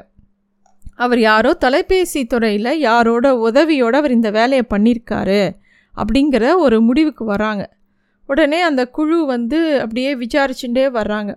அவர் 1.04 1.20
யாரோ 1.30 1.50
தொலைபேசி 1.64 2.20
துறையில் 2.32 2.70
யாரோட 2.88 3.26
உதவியோடு 3.48 3.96
அவர் 4.00 4.16
இந்த 4.18 4.30
வேலையை 4.38 4.64
பண்ணியிருக்காரு 4.74 5.42
அப்படிங்கிற 5.94 6.44
ஒரு 6.64 6.76
முடிவுக்கு 6.88 7.24
வராங்க. 7.34 7.64
உடனே 8.28 8.60
அந்த 8.68 8.82
குழு 8.96 9.18
வந்து 9.34 9.58
அப்படியே 9.82 10.12
விசாரிச்சுட்டே 10.22 10.86
வர்றாங்க. 10.98 11.32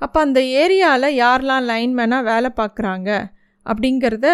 அப்போ 0.00 0.18
அந்த 0.26 0.40
ஏரியாவில் 0.62 1.16
யாரெல்லாம் 1.22 1.66
லைன்மேனாக 1.70 2.28
வேலை 2.30 2.50
பார்க்குறாங்க 2.60 3.10
அப்படிங்கிறத 3.66 4.28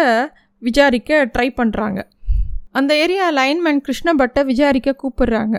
விசாரிக்க 0.61 1.19
ட்ரை 1.33 1.49
பண்ணுறாங்க 1.59 1.99
அந்த 2.79 2.91
ஏரியா 3.03 3.25
லைன்மேன் 3.39 3.83
கிருஷ்ணபட்டை 3.85 4.41
விசாரிக்க 4.49 4.95
கூப்பிடுறாங்க. 5.01 5.57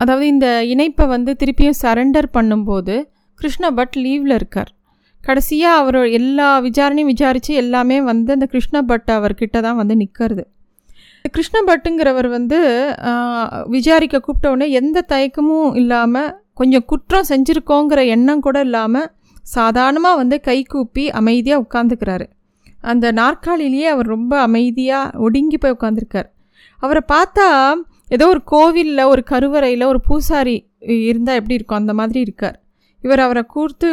அதாவது 0.00 0.26
இந்த 0.34 0.48
இணைப்பை 0.72 1.06
வந்து 1.14 1.32
திருப்பியும் 1.40 1.80
சரண்டர் 1.84 2.28
பண்ணும்போது 2.36 2.96
கிருஷ்ணபட் 3.40 3.96
லீவில் 4.04 4.34
இருக்கார். 4.38 4.70
கடைசியாக 5.22 5.80
அவர் 5.80 5.98
எல்லா 6.18 6.48
விசாரணையும் 6.66 7.10
விசாரித்து 7.12 7.52
எல்லாமே 7.62 7.96
வந்து 8.10 8.30
அந்த 8.36 8.46
கிருஷ்ணபட் 8.52 9.10
அவர்கிட்ட 9.16 9.60
தான் 9.66 9.78
வந்து 9.80 9.94
நிற்கிறது 10.02 10.44
கிருஷ்ணபட்டுங்கிறவர் 11.34 12.28
வந்து 12.28 12.58
விசாரிக்க 13.66 14.20
கூப்பிட்ட 14.20 14.52
உடனே 14.54 14.66
எந்த 14.80 14.98
தயக்கமும் 15.08 15.74
இல்லாமல் 15.74 16.30
கொஞ்சம் 16.54 16.84
குற்றம் 16.84 17.28
செஞ்சுருக்கோங்கிற 17.28 18.00
எண்ணம் 18.14 18.44
கூட 18.46 18.58
இல்லாமல் 18.60 19.08
சாதாரணமாக 19.56 20.16
வந்து 20.16 20.36
கை 20.40 20.58
கூப்பி 20.62 21.04
அமைதியாக 21.20 21.64
உட்காந்துக்கிறாரு 21.64 22.26
அந்த 22.82 23.06
நாற்காலிலேயே 23.12 23.88
அவர் 23.94 24.06
ரொம்ப 24.06 24.34
அமைதியாக 24.40 25.18
ஒடுங்கி 25.18 25.58
போய் 25.58 25.76
உட்காந்துருக்கார் 25.76 26.28
அவரை 26.82 27.02
பார்த்தா 27.14 27.46
ஏதோ 28.08 28.26
ஒரு 28.26 28.42
கோவிலில் 28.44 29.10
ஒரு 29.12 29.22
கருவறையில் 29.30 29.90
ஒரு 29.92 30.00
பூசாரி 30.00 30.56
இருந்தால் 31.08 31.38
எப்படி 31.40 31.54
இருக்கும்? 31.54 31.80
அந்த 31.82 31.94
மாதிரி 31.94 32.20
இருக்கார். 32.20 32.56
இவர் 33.04 33.24
அவரை 33.24 33.42
கூர்த்து 33.54 33.88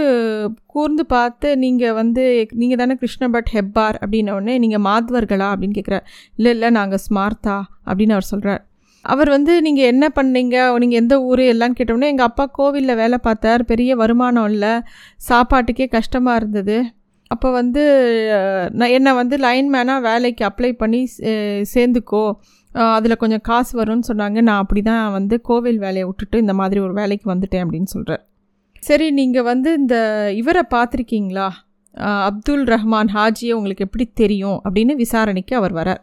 கூர்ந்து 0.65 1.03
பார்த்து 1.15 1.49
நீங்கள் 1.63 1.97
வந்து 2.01 2.23
நீங்கள் 2.61 2.81
தானே 2.81 2.95
கிருஷ்ண 3.01 3.27
பட் 3.35 3.51
ஹெப்பார் 3.55 3.99
அப்படின்ன 4.03 4.35
உடனே 4.37 4.55
நீங்கள் 4.65 4.85
மாத்வர்களா 4.89 5.49
அப்படின்னு 5.53 5.77
கேட்குறார் 5.79 6.07
இல்லை 6.35 6.53
இல்லை 6.55 6.71
நாங்கள் 6.79 7.03
ஸ்மார்த்தா 7.07 7.57
அப்படின்னு 7.89 8.15
அவர் 8.17 8.31
சொல்கிறார் 8.33 8.63
அவர் 9.05 9.29
வந்து 9.35 9.53
நீங்கள் 9.65 9.89
என்ன 9.93 10.05
பண்ணீங்க? 10.17 10.57
நீங்கள் 10.81 10.99
எந்த 11.01 11.15
ஊர்? 11.29 11.41
எல்லாம் 11.53 11.75
கேட்டோடனே 11.77 12.07
எங்கள் 12.13 12.27
அப்பா 12.29 12.45
கோவிலில் 12.57 12.99
வேலை 13.01 13.17
பார்த்தார். 13.27 13.61
பெரிய 13.71 13.91
வருமானம் 14.01 14.47
இல்லை. 14.53 14.73
சாப்பாட்டுக்கே 15.29 15.87
கஷ்டமாக 15.97 16.39
இருந்தது. 16.41 16.77
அப்போ 17.31 17.47
வந்து 17.59 17.83
நான் 18.79 18.93
என்னை 18.97 19.11
வந்து 19.21 19.35
லைன்மேனாக 19.45 20.05
வேலைக்கு 20.09 20.43
அப்ளை 20.49 20.71
பண்ணி 20.81 21.01
சேர்ந்துக்கோ. 21.73 22.25
அதில் 22.97 23.21
கொஞ்சம் 23.23 23.43
காசு 23.49 23.73
வரும்னு 23.81 24.09
சொன்னாங்க. 24.11 24.39
நான் 24.49 24.61
அப்படி 24.63 24.81
தான் 24.91 25.03
வந்து 25.17 25.35
கோவில் 25.49 25.79
வேலையை 25.85 26.05
விட்டுட்டு 26.09 26.43
இந்த 26.45 26.55
மாதிரி 26.61 26.79
ஒரு 26.87 26.93
வேலைக்கு 27.01 27.27
வந்துட்டேன் 27.33 27.63
அப்படின்னு 27.65 27.91
சொல்கிறேன் 27.95 28.23
சரி 28.87 29.07
நீங்கள் 29.11 29.47
வந்து 29.49 29.69
இந்த 29.73 29.95
இவரை 30.35 30.63
பார்த்துருக்கீங்களா? 30.73 31.47
அப்துல் 32.27 32.65
ரஹ்மான் 32.73 33.11
ஹாஜியை 33.13 33.53
உங்களுக்கு 33.57 33.85
எப்படி 33.87 34.05
தெரியும்? 34.13 34.57
அப்படின்னு 34.65 34.93
விசாரணைக்கு 34.95 35.53
அவர் 35.55 35.73
வரார். 35.73 36.01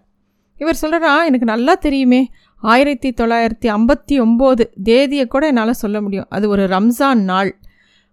இவர் 0.59 0.81
சொல்கிறா 0.83 1.11
எனக்கு 1.29 1.47
நல்லா 1.47 1.75
தெரியுமே. 1.87 2.21
ஆயிரத்தி 2.63 3.09
தொள்ளாயிரத்தி 3.21 3.69
ஐம்பத்தி 3.77 4.17
ஒம்போது 4.25 4.65
தேதியை 4.83 5.27
கூட 5.27 5.47
என்னால் 5.47 5.81
சொல்ல 5.83 6.01
முடியும். 6.01 6.29
அது 6.29 6.49
ஒரு 6.49 6.65
ரம்ஜான் 6.67 7.23
நாள். 7.33 7.51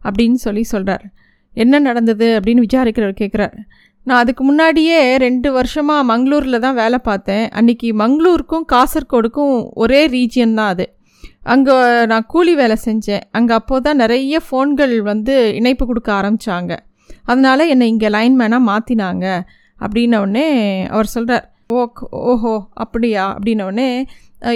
அப்படின்னு 0.02 0.40
சொல்லி 0.46 0.64
சொல்கிறார் 0.64 1.06
என்ன 1.54 1.80
நடந்தது? 1.80 2.28
அப்படின்னு 2.40 2.66
விசாரிக்கிறவர் 2.68 3.22
கேட்குறார் 3.22 3.56
நான் 4.08 4.22
அதுக்கு 4.24 4.44
முன்னாடியே 4.44 5.00
ரெண்டு 5.18 5.50
வருஷமாக 5.52 6.08
மங்களூரில் 6.12 6.64
தான் 6.66 6.80
வேலை 6.82 7.00
பார்த்தேன். 7.10 7.46
அன்றைக்கி 7.60 7.90
மங்களூருக்கும் 8.02 8.66
காசர்கோடுக்கும் 8.74 9.56
ஒரே 9.74 10.02
ரீஜியன் 10.08 10.58
தான் 10.60 10.72
அது. 10.74 10.86
அங்கே 11.46 11.76
நான் 12.12 12.28
கூலி 12.34 12.54
வேலை 12.62 12.76
செஞ்சேன். 12.86 13.24
அங்கே 13.38 13.54
அப்போது 13.60 13.84
தான் 13.86 14.02
நிறைய 14.04 14.40
ஃபோன்கள் 14.46 14.96
வந்து 15.12 15.36
இணைப்பு 15.60 15.84
கொடுக்க 15.90 16.10
ஆரம்பித்தாங்க 16.20 16.74
அதனால் 17.32 17.70
என்னை 17.74 17.86
இங்கே 17.94 18.10
லைன்மேனாக 18.16 18.68
மாற்றினாங்க 18.72 19.26
அப்படின்னவுடனே 19.80 20.48
அவர் 20.94 21.14
சொல்கிறார் 21.16 21.46
ஓ 21.78 21.82
ஓஹோ 22.32 22.54
அப்படியா? 22.84 23.26
அப்படின்னவுடனே 23.36 23.90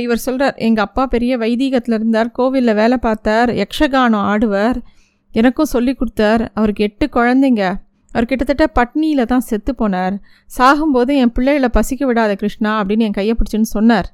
இவர் 0.04 0.26
சொல்கிறார் 0.26 0.56
எங்கள் 0.68 0.86
அப்பா 0.88 1.04
பெரிய 1.14 1.34
வைதீகத்தில் 1.44 1.96
இருந்தார் 1.98 2.30
கோவிலில் 2.38 2.78
வேலை 2.82 2.98
பார்த்தார் 3.06 3.50
யக்ஷகானம் 3.62 4.28
ஆடுவார் 4.34 4.78
எனக்கும் 5.36 5.72
சொல்லி 5.74 5.94
கொடுத்தார் 6.00 6.44
அவருக்கு 6.58 6.86
எட்டு 6.88 7.06
குழந்தைங்க. 7.16 7.64
அவர் 8.16 8.28
கிட்டத்தட்ட 8.30 8.66
பட்னியில் 8.80 9.30
தான் 9.32 9.46
செத்து 9.50 9.72
போனார். 9.80 10.16
சாகும்போது 10.50 11.12
என் 11.22 11.34
பிள்ளைகளை 11.38 11.70
பசிக்க 11.78 12.02
விடாத 12.10 12.32
கிருஷ்ணா 12.42 12.72
அப்படின்னு 12.82 13.08
என் 13.08 13.18
கையை 13.20 13.34
பிடிச்சின்னு 13.38 13.70
சொன்னார். 13.78 14.08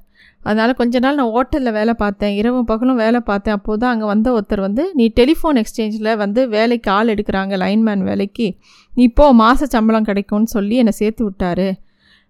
அதனால் 0.44 0.72
கொஞ்ச 0.80 1.00
நாள் 1.04 1.18
நான் 1.20 1.32
ஹோட்டலில் 1.34 1.76
வேலை 1.78 1.94
பார்த்தேன். 1.94 2.34
இரவும் 2.40 2.68
பகலும் 2.70 3.00
வேலை 3.04 3.20
பார்த்தேன். 3.30 3.56
அப்போது 3.58 3.80
தான் 3.82 3.92
அங்கே 3.94 4.06
வந்த 4.12 4.28
ஒருத்தர் 4.36 4.62
வந்து 4.66 4.84
நீ 4.98 5.06
டெலிஃபோன் 5.20 5.58
எக்ஸ்சேஞ்சில் 5.62 6.16
வந்து 6.16 6.48
வேலைக்கு 6.48 6.90
ஆள் 6.90 7.12
எடுக்கிறாங்க 7.14 7.56
லைன்மேன் 7.64 8.04
வேலைக்கு. 8.10 8.48
நீ 8.92 9.02
இப்போது 9.10 9.36
மாத 9.42 9.66
சம்பளம் 9.66 10.08
கிடைக்கும்னு 10.10 10.54
சொல்லி 10.56 10.76
என்னை 10.76 10.94
சேர்த்து 11.00 11.22
விட்டாரு. 11.28 11.68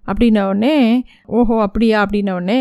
அப்படின்னவுடனே 0.05 0.75
ஓஹோ 1.39 1.57
அப்படியா? 1.63 1.97
அப்படின்னவுடனே 2.05 2.61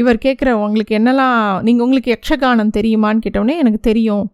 இவர் 0.00 0.24
கேட்குற 0.24 0.50
உங்களுக்கு 0.64 0.94
என்னெல்லாம் 0.98 1.38
நீங்கள் 1.66 1.84
உங்களுக்கு 1.86 2.12
யக்ஷகானம் 2.16 2.74
தெரியுமான்னு 2.78 3.24
கேட்டவுடனே 3.26 3.56
எனக்கு 3.64 3.80
தெரியும். 3.90 4.26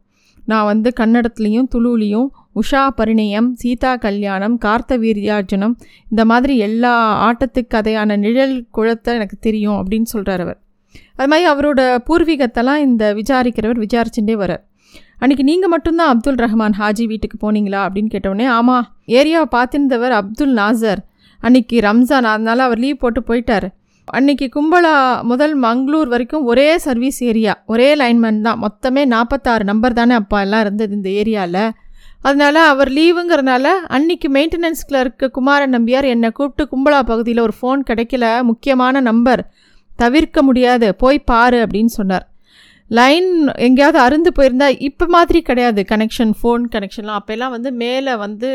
நான் 0.46 0.64
வந்து 0.64 0.88
கன்னடத்துலேயும் 1.00 1.68
துளுலேயும் 1.74 2.28
உஷா 2.56 2.82
பரிணயம் 2.98 3.48
சீதா 3.52 3.92
கல்யாணம் 3.96 4.58
கார்த்த 4.58 4.98
வீரியார்ஜுனம் 4.98 5.74
இந்த 6.10 6.24
மாதிரி 6.24 6.56
எல்லா 6.58 6.92
ஆட்டத்துக்கு 7.28 7.74
கதையான 7.74 8.16
நிழல் 8.16 8.54
குளத்தை 8.70 9.14
எனக்கு 9.14 9.36
தெரியும் 9.40 9.78
அப்படின்னு 9.80 10.08
சொல்கிறார் 10.14 10.40
அவர். 10.40 10.58
அது 11.16 11.28
மாதிரி 11.28 11.46
அவரோட 11.52 11.80
பூர்வீகத்தெல்லாம் 12.08 12.82
இந்த 12.88 13.04
விசாரிக்கிறவர் 13.14 13.82
விசாரிச்சுட்டே 13.84 14.36
வரார் 14.42 14.62
அன்றைக்கி 15.22 15.44
நீங்கள் 15.50 15.72
மட்டும்தான் 15.72 16.10
அப்துல் 16.12 16.40
ரஹ்மான் 16.44 16.76
ஹாஜி 16.78 17.04
வீட்டுக்கு 17.06 17.36
போனீங்களா 17.44 17.80
அப்படின்னு 17.86 18.12
கேட்டவுடனே 18.14 18.46
ஆமாம் 18.56 18.86
ஏரியாவை 19.18 19.46
பார்த்துருந்தவர் 19.56 20.14
அப்துல் 20.20 20.54
நாசர். 20.58 21.00
அன்றைக்கி 21.40 21.76
ரம்ஜான் 21.86 22.28
அதனால் 22.32 22.62
அவர் 22.66 22.78
லீவ் 22.78 23.00
போட்டு 23.02 23.20
போயிட்டார். 23.28 23.66
அன்றைக்கி 24.08 24.46
கும்பலா 24.56 24.92
முதல் 25.22 25.54
மங்களூர் 25.62 26.10
வரைக்கும் 26.12 26.44
ஒரே 26.44 26.66
சர்வீஸ் 26.78 27.18
ஏரியா 27.24 27.52
ஒரே 27.66 27.88
லைன்மேன் 27.94 28.40
தான். 28.40 28.60
மொத்தமே 28.64 29.02
நாற்பத்தாறு 29.14 29.64
நம்பர் 29.64 29.98
தானே 30.00 30.14
அப்பா 30.14 30.40
எல்லாம் 30.40 30.60
இருந்தது 30.60 30.92
இந்த 30.94 31.10
ஏரியாவில் 31.20 31.62
அதனால் 32.28 32.60
அவர் 32.72 32.90
லீவுங்கிறனால 32.98 33.66
அன்னைக்கு 33.96 34.28
மெயின்டெனன்ஸில் 34.36 35.00
இருக்க 35.00 35.28
குமாரன் 35.38 35.74
நம்பியார் 35.76 36.06
என்னை 36.12 36.30
கூப்பிட்டு 36.38 36.64
கும்பலா 36.72 37.00
பகுதியில் 37.10 37.42
ஒரு 37.46 37.54
ஃபோன் 37.58 37.80
கிடைக்கல. 37.90 38.26
முக்கியமான 38.50 39.00
நம்பர் 39.08 39.42
தவிர்க்க 40.02 40.42
முடியாது. 40.42 40.86
போய் 41.02 41.26
பாரு 41.30 41.58
அப்படின்னு 41.64 41.92
சொன்னார். 41.98 42.24
லைன் 42.98 43.28
எங்கேயாவது 43.66 43.98
அருந்து 44.06 44.30
போயிருந்தா 44.38 44.68
இப்போ 44.88 45.04
மாதிரி 45.16 45.42
கிடையாது. 45.48 45.80
கனெக்ஷன் 45.92 46.32
ஃபோன் 46.40 46.64
கனெக்ஷன்லாம் 46.74 47.20
அப்போல்லாம் 47.20 47.54
வந்து 47.56 47.70
மேலே 47.82 48.14
வந்து 48.24 48.50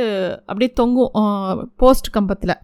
அப்படியே 0.50 0.72
தொங்கும் 0.82 1.14
போஸ்ட் 1.84 2.10
கம்பத்தில். 2.18 2.56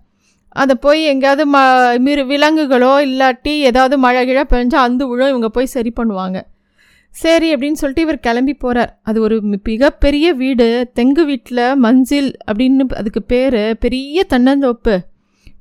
அதை 0.64 0.74
போய் 0.86 1.02
எங்கேயாவது 1.12 1.46
ம 1.54 1.62
மிரு 2.08 2.26
விலங்குகளோ 2.32 2.92
இல்லாட்டி 3.08 3.54
ஏதாவது 3.70 3.96
மழை 4.04 4.22
கிழ 4.28 4.42
பெஞ்சால் 4.52 4.88
அந்த 4.90 5.06
விழும் 5.12 5.32
இவங்க 5.34 5.50
போய் 5.56 5.74
சரி 5.76 5.94
பண்ணுவாங்க. 6.00 6.38
சரி 7.24 7.48
அப்படின்னு 7.54 7.80
சொல்லிட்டு 7.82 8.06
இவர் 8.06 8.20
கிளம்பி 8.20 8.54
போகிறார் 8.54 8.92
அது 9.04 9.22
ஒரு 9.22 9.36
மிகப்பெரிய 9.42 10.34
வீடு. 10.34 10.68
தெங்கு 11.00 11.24
வீட்டில் 11.26 11.66
மஞ்சில் 11.84 12.30
அப்படின்னு 12.50 12.86
அதுக்கு 13.02 13.22
பேர். 13.24 13.78
பெரிய 13.78 14.26
தன்னந்தோப்பு. 14.30 14.96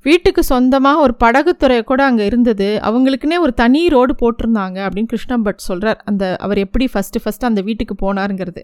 வீட்டுக்கு 0.02 0.42
சொந்தமாக 0.42 1.02
ஒரு 1.04 1.14
படகுத்துறை 1.24 1.76
கூட 1.82 2.00
அங்கே 2.04 2.24
இருந்தது. 2.24 2.68
அவங்களுக்குன்னே 2.86 3.38
ஒரு 3.38 3.52
தனி 3.54 3.82
ரோடு 3.88 4.14
போட்டிருந்தாங்க 4.22 4.78
அப்படின்னு 4.86 5.12
கிருஷ்ணம் 5.12 5.42
பட் 5.42 5.62
சொல்கிறார் 5.68 6.00
அந்த 6.04 6.24
அவர் 6.40 6.58
எப்படி 6.58 6.88
ஃபஸ்ட்டு 6.92 7.22
ஃபஸ்ட்டு 7.24 7.48
அந்த 7.50 7.60
வீட்டுக்கு 7.60 7.94
போனாருங்கிறது. 8.04 8.62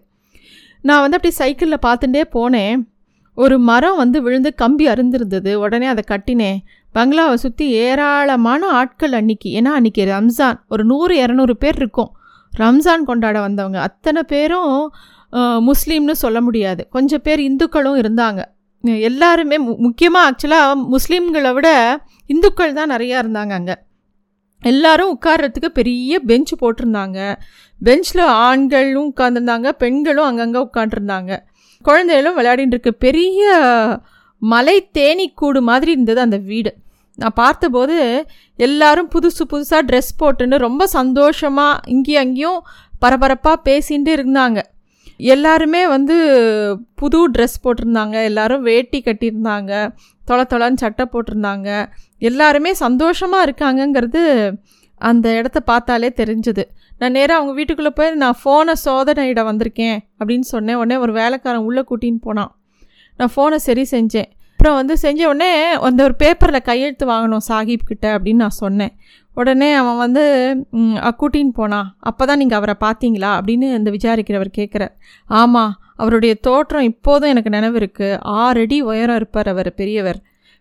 நான் 0.83 1.01
வந்து 1.01 1.17
அப்படி 1.19 1.35
சைக்கிளில் 1.35 1.85
பார்த்துட்டே 1.87 2.23
போனேன். 2.37 2.77
ஒரு 3.35 3.57
மரம் 3.71 3.97
வந்து 3.97 4.19
விழுந்து 4.23 4.51
கம்பி 4.55 4.87
அருந்திருந்தது 4.89 5.53
உடனே 5.55 5.87
அதை 5.87 6.05
கட்டினேன். 6.13 6.59
பங்களாவை 6.95 7.35
சுற்றி 7.35 7.67
ஏராளமான 7.87 8.69
ஆட்கள் 8.81 9.13
அன்னைக்கு. 9.13 9.51
ஏன்னா 9.61 9.73
அன்றைக்கி 9.79 10.05
ரம்ஜான். 10.15 10.59
ஒரு 10.69 10.85
நூறு 10.85 11.15
இரநூறு 11.27 11.55
பேர் 11.65 11.77
இருக்கும். 11.77 12.11
ரம்ஜான் 12.53 13.09
கொண்டாட 13.11 13.37
வந்தவங்க. 13.47 13.79
அத்தனை 13.89 14.23
பேரும் 14.33 14.75
முஸ்லீம்னு 15.69 16.17
சொல்ல 16.25 16.39
முடியாது. 16.47 16.83
கொஞ்சம் 16.97 17.25
பேர் 17.27 17.41
இந்துக்களும் 17.49 18.01
இருந்தாங்க. 18.03 18.41
எல்லாருமே 19.09 19.57
மு 19.65 19.73
முக்கியமாக 19.85 20.29
ஆக்சுவலாக 20.29 20.77
முஸ்லீம்களை 20.95 21.51
விட 21.57 21.69
இந்துக்கள் 22.35 22.77
தான் 22.79 22.93
நிறையா 22.95 23.17
இருந்தாங்க 23.23 23.55
அங்கே. 23.59 23.77
எல்லாரும் 24.63 25.11
உட்கார்றதுக்கு 25.15 25.69
பெரிய 25.79 26.21
பெஞ்ச் 26.31 26.53
போட்டிருந்தாங்க. 26.63 27.19
பெஞ்சில் 27.81 28.25
ஆண்களும் 28.47 29.09
உட்காந்துருந்தாங்க 29.11 29.69
பெண்களும் 29.83 30.29
அங்கங்கே 30.31 30.61
உட்காண்ட்ருந்தாங்க 30.67 31.33
குழந்தைகளும் 31.85 32.37
விளையாடிட்டு 32.39 32.77
இருக்கு. 32.77 32.93
பெரிய 33.07 33.43
மலை 34.43 34.77
தேனீக்கூடு 34.99 35.61
மாதிரி 35.71 35.91
இருந்தது 35.97 36.21
அந்த 36.27 36.39
வீடு. 36.51 36.73
நான் 37.21 37.39
பார்த்தபோது 37.43 37.97
எல்லாரும் 38.67 39.09
புதுசு 39.15 39.45
புதுசாக 39.53 39.83
ட்ரெஸ் 39.91 40.13
போட்டுன்னு 40.21 40.57
ரொம்ப 40.67 40.83
சந்தோஷமாக 40.99 41.91
இங்கேயும் 41.95 42.23
அங்கேயும் 42.25 42.61
பரபரப்பாக 43.03 43.59
பேசிகிட்டு 43.69 44.13
இருந்தாங்க. 44.19 44.59
எல்லாருமே 45.35 45.81
வந்து 45.95 46.17
புது 47.01 47.19
ட்ரெஸ் 47.31 47.57
போட்டிருந்தாங்க. 47.65 48.17
எல்லாரும் 48.31 48.63
வேட்டி 48.71 48.99
கட்டியிருந்தாங்க. 49.07 49.73
தொலை 50.29 50.45
தொலைன்னு 50.53 50.83
சட்டை 50.85 51.05
போட்டிருந்தாங்க. 51.15 51.69
எல்லாருமே 52.31 52.73
சந்தோஷமாக 52.85 53.47
இருக்காங்கங்கிறது 53.47 54.23
அந்த 55.11 55.27
இடத்த 55.41 55.59
பார்த்தாலே 55.71 56.09
தெரிஞ்சுது. 56.21 56.65
நான் 57.01 57.15
நேராக 57.19 57.39
அவங்க 57.39 57.53
வீட்டுக்குள்ளே 57.59 57.93
போய் 57.99 58.11
நான் 58.23 58.41
ஃபோனை 58.41 58.75
சோதனையிட 58.87 59.43
வந்திருக்கேன் 59.51 59.99
அப்படின்னு 60.19 60.47
சொன்னேன். 60.55 60.79
உடனே 60.81 60.97
ஒரு 61.05 61.13
வேலைக்காரன் 61.21 61.67
உள்ளே 61.69 61.85
கூட்டின்னு 61.91 62.21
போனான். 62.27 62.53
நான் 63.21 63.33
ஃபோனை 63.37 63.59
சரி 63.69 63.85
செஞ்சேன். 63.95 64.31
அப்புறம் 64.61 64.81
வந்து 64.81 64.95
செஞ்ச 65.03 65.21
உடனே 65.29 65.53
அந்த 65.87 66.01
ஒரு 66.07 66.15
பேப்பரில் 66.23 66.65
கையெழுத்து 66.67 67.05
வாங்கணும் 67.11 67.45
சாஹிப் 67.47 67.87
கிட்ட 67.91 68.07
அப்படின்னு 68.17 68.43
நான் 68.43 68.57
சொன்னேன். 68.57 68.93
உடனே 69.35 69.69
அவன் 69.73 69.97
வந்து 69.97 70.25
கூட்டின்னு 71.21 71.53
போனான் 71.59 71.87
அப்போ 72.09 72.23
தான் 72.27 72.41
நீங்கள் 72.43 72.59
அவரை 72.59 72.75
பார்த்தீங்களா? 72.85 73.31
அப்படின்னு 73.37 73.69
இந்த 73.79 73.93
விசாரிக்கிறவர் 73.97 74.51
கேட்குறார் 74.59 74.93
ஆமாம் 75.29 75.73
அவருடைய 75.97 76.35
தோற்றம் 76.49 76.89
இப்போதும் 76.91 77.33
எனக்கு 77.33 77.55
நினைவு 77.57 77.79
இருக்குது 77.79 78.19
ஆறடி 78.41 78.81
உயரம் 78.91 79.19
இருப்பார் 79.23 79.51
அவர் 79.55 79.71
பெரியவர். 79.81 80.21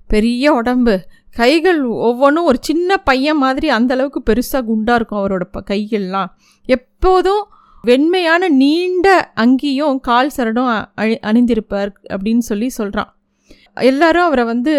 பெரிய 0.09 0.53
உடம்பு. 0.53 0.95
கைகள் 1.41 1.83
ஒவ்வொன்றும் 2.07 2.49
ஒரு 2.53 2.61
சின்ன 2.61 3.01
பையன் 3.11 3.41
மாதிரி 3.43 3.69
அந்தளவுக்கு 3.79 4.23
பெருசாக 4.31 4.63
குண்டாக 4.71 4.99
இருக்கும் 5.01 5.21
அவரோட 5.23 5.47
ப 5.51 5.65
கைகள்லாம். 5.71 6.31
எப்போதும் 6.69 7.45
வெண்மையான 7.83 8.53
நீண்ட 8.63 9.07
அங்கியும் 9.43 10.03
கால் 10.09 10.35
சரடும் 10.37 10.73
அணி 10.95 11.17
அணிந்திருப்பார் 11.29 11.93
அப்படின்னு 12.15 12.45
சொல்லி 12.51 12.69
சொல்கிறான் 12.81 13.13
எல்லாரும் 13.89 14.27
அவரை 14.27 14.43
வந்து 14.53 14.73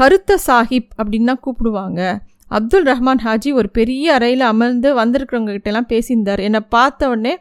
கருத்த 0.00 0.38
சாஹிப் 0.46 0.90
அப்படின்னு 0.98 1.30
தான் 1.32 1.42
கூப்பிடுவாங்க. 1.46 2.00
அப்துல் 2.56 2.86
ரஹ்மான் 2.90 3.22
ஹாஜி 3.26 3.50
ஒரு 3.60 3.68
பெரிய 3.78 4.06
அறையில் 4.16 4.44
அமர்ந்து 4.52 4.88
வந்திருக்கிறவங்க 5.00 5.52
கிட்டலாம் 5.56 5.90
பேசியிருந்தார். 5.92 6.40
என்னை 6.48 6.60
பார்த்த 6.76 7.10
உடனே 7.12 7.34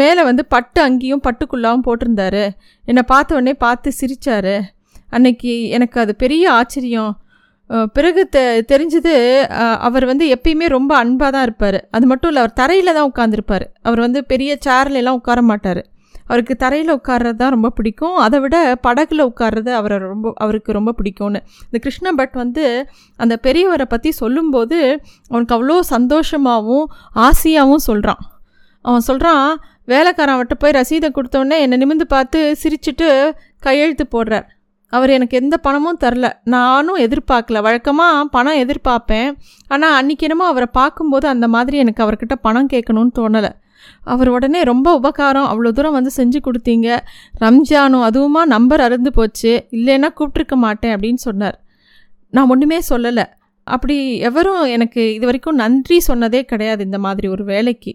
மேலே 0.00 0.22
வந்து 0.28 0.42
பட்டு 0.54 0.80
அங்கேயும் 0.86 1.24
பட்டுக்குள்ளாவும் 1.26 1.86
போட்டிருந்தாரு. 1.86 2.44
என்னை 2.90 3.02
பார்த்த 3.12 3.36
உடனே 3.38 3.54
பார்த்து 3.64 3.90
சிரித்தார் 4.00 4.54
அன்னைக்கு 5.16 5.52
எனக்கு 5.76 5.96
அது 6.04 6.12
பெரிய 6.24 6.44
ஆச்சரியம். 6.58 7.12
பிறகு 7.96 8.22
தெ 8.34 8.42
தெரிஞ்சது 8.70 9.14
அவர் 9.86 10.04
வந்து 10.10 10.24
எப்பயுமே 10.34 10.66
ரொம்ப 10.76 10.92
அன்பாக 11.02 11.30
தான் 11.34 11.46
இருப்பார். 11.48 11.78
அது 11.96 12.04
மட்டும் 12.10 12.30
இல்லை 12.30 12.42
அவர் 12.42 12.58
தரையில் 12.60 12.96
தான் 12.96 13.08
உட்காந்துருப்பார் 13.10 13.66
அவர் 13.88 14.00
வந்து 14.06 14.20
பெரிய 14.32 14.58
சேர்ல 14.66 15.12
உட்கார 15.18 15.40
மாட்டார். 15.50 15.82
அவருக்கு 16.28 16.54
தரையில் 16.62 16.92
உட்கார்றது 16.96 17.38
தான் 17.42 17.54
ரொம்ப 17.56 17.68
பிடிக்கும். 17.78 18.16
அதை 18.24 18.38
விட 18.44 18.56
படகுல 18.86 19.26
உட்கார்றது 19.30 19.72
அவரை 19.78 19.98
ரொம்ப 20.04 20.32
அவருக்கு 20.44 20.76
ரொம்ப 20.78 20.94
பிடிக்கும்னு. 20.98 21.40
இந்த 21.68 21.78
கிருஷ்ண 21.86 22.12
பட் 22.20 22.36
வந்து 22.42 22.64
அந்த 23.18 23.36
பெரியவரை 23.46 23.86
பற்றி 23.94 24.12
சொல்லும்போது 24.22 24.78
அவனுக்கு 25.30 25.56
அவ்வளோ 25.58 25.78
சந்தோஷமாகவும் 25.94 26.86
ஆசையாகவும் 27.26 27.84
சொல்கிறான் 27.88 28.22
அவன் 28.84 29.06
சொல்கிறான் 29.08 29.44
வேலைக்காரன் 29.92 30.36
அவட்ட 30.36 30.54
போய் 30.58 30.74
ரசீதை 30.76 31.08
கொடுத்தோடனே 31.10 31.56
என்னை 31.64 31.76
நிமிந்து 31.82 32.06
பார்த்து 32.14 32.40
சிரிச்சிட்டு 32.62 33.08
கையெழுத்து 33.66 34.04
போடுறார். 34.14 34.46
அவர் 34.92 35.10
எனக்கு 35.10 35.34
எந்த 35.40 35.56
பணமும் 35.56 35.98
தரல. 36.00 36.28
நானும் 36.54 37.00
எதிர்பார்க்கல. 37.06 37.58
வழக்கமாக 37.66 38.24
பணம் 38.36 38.60
எதிர்பார்ப்பேன். 38.62 39.28
ஆனால் 39.68 39.94
அன்றைக்கி 39.98 40.24
என்னமோ 40.28 40.46
அவரை 40.52 40.68
பார்க்கும்போது 40.78 41.26
அந்த 41.28 41.48
மாதிரி 41.48 41.76
எனக்கு 41.84 42.04
அவர்கிட்ட 42.04 42.36
பணம் 42.46 42.70
கேட்கணும்னு 42.72 43.12
தோணலை. 43.18 43.50
அவர் 44.12 44.28
உடனே 44.36 44.60
ரொம்ப 44.70 44.88
உபகாரம் 45.00 45.48
அவ்வளோ 45.50 45.70
தூரம் 45.78 45.96
வந்து 45.98 46.12
செஞ்சு 46.16 46.38
கொடுத்தீங்க. 46.46 46.88
ரம்ஜானும் 47.44 48.06
அதுவுமா 48.08 48.42
நம்பர் 48.54 48.84
அருந்து 48.86 49.10
போச்சு. 49.18 49.52
இல்லைன்னா 49.78 50.08
கூப்பிட்ருக்க 50.18 50.56
மாட்டேன் 50.66 50.94
அப்படின்னு 50.96 51.22
சொன்னார். 51.28 51.58
நான் 52.36 52.48
ஒன்றுமே 52.48 52.78
சொல்லலை. 52.90 53.26
அப்படி 53.74 53.96
எவரும் 54.28 54.62
எனக்கு 54.76 55.00
இது 55.16 55.24
வரைக்கும் 55.24 55.60
நன்றி 55.62 55.96
சொன்னதே 56.08 56.40
கிடையாது 56.52 56.84
இந்த 56.88 56.98
மாதிரி 57.06 57.26
ஒரு 57.34 57.44
வேலைக்கு. 57.44 57.92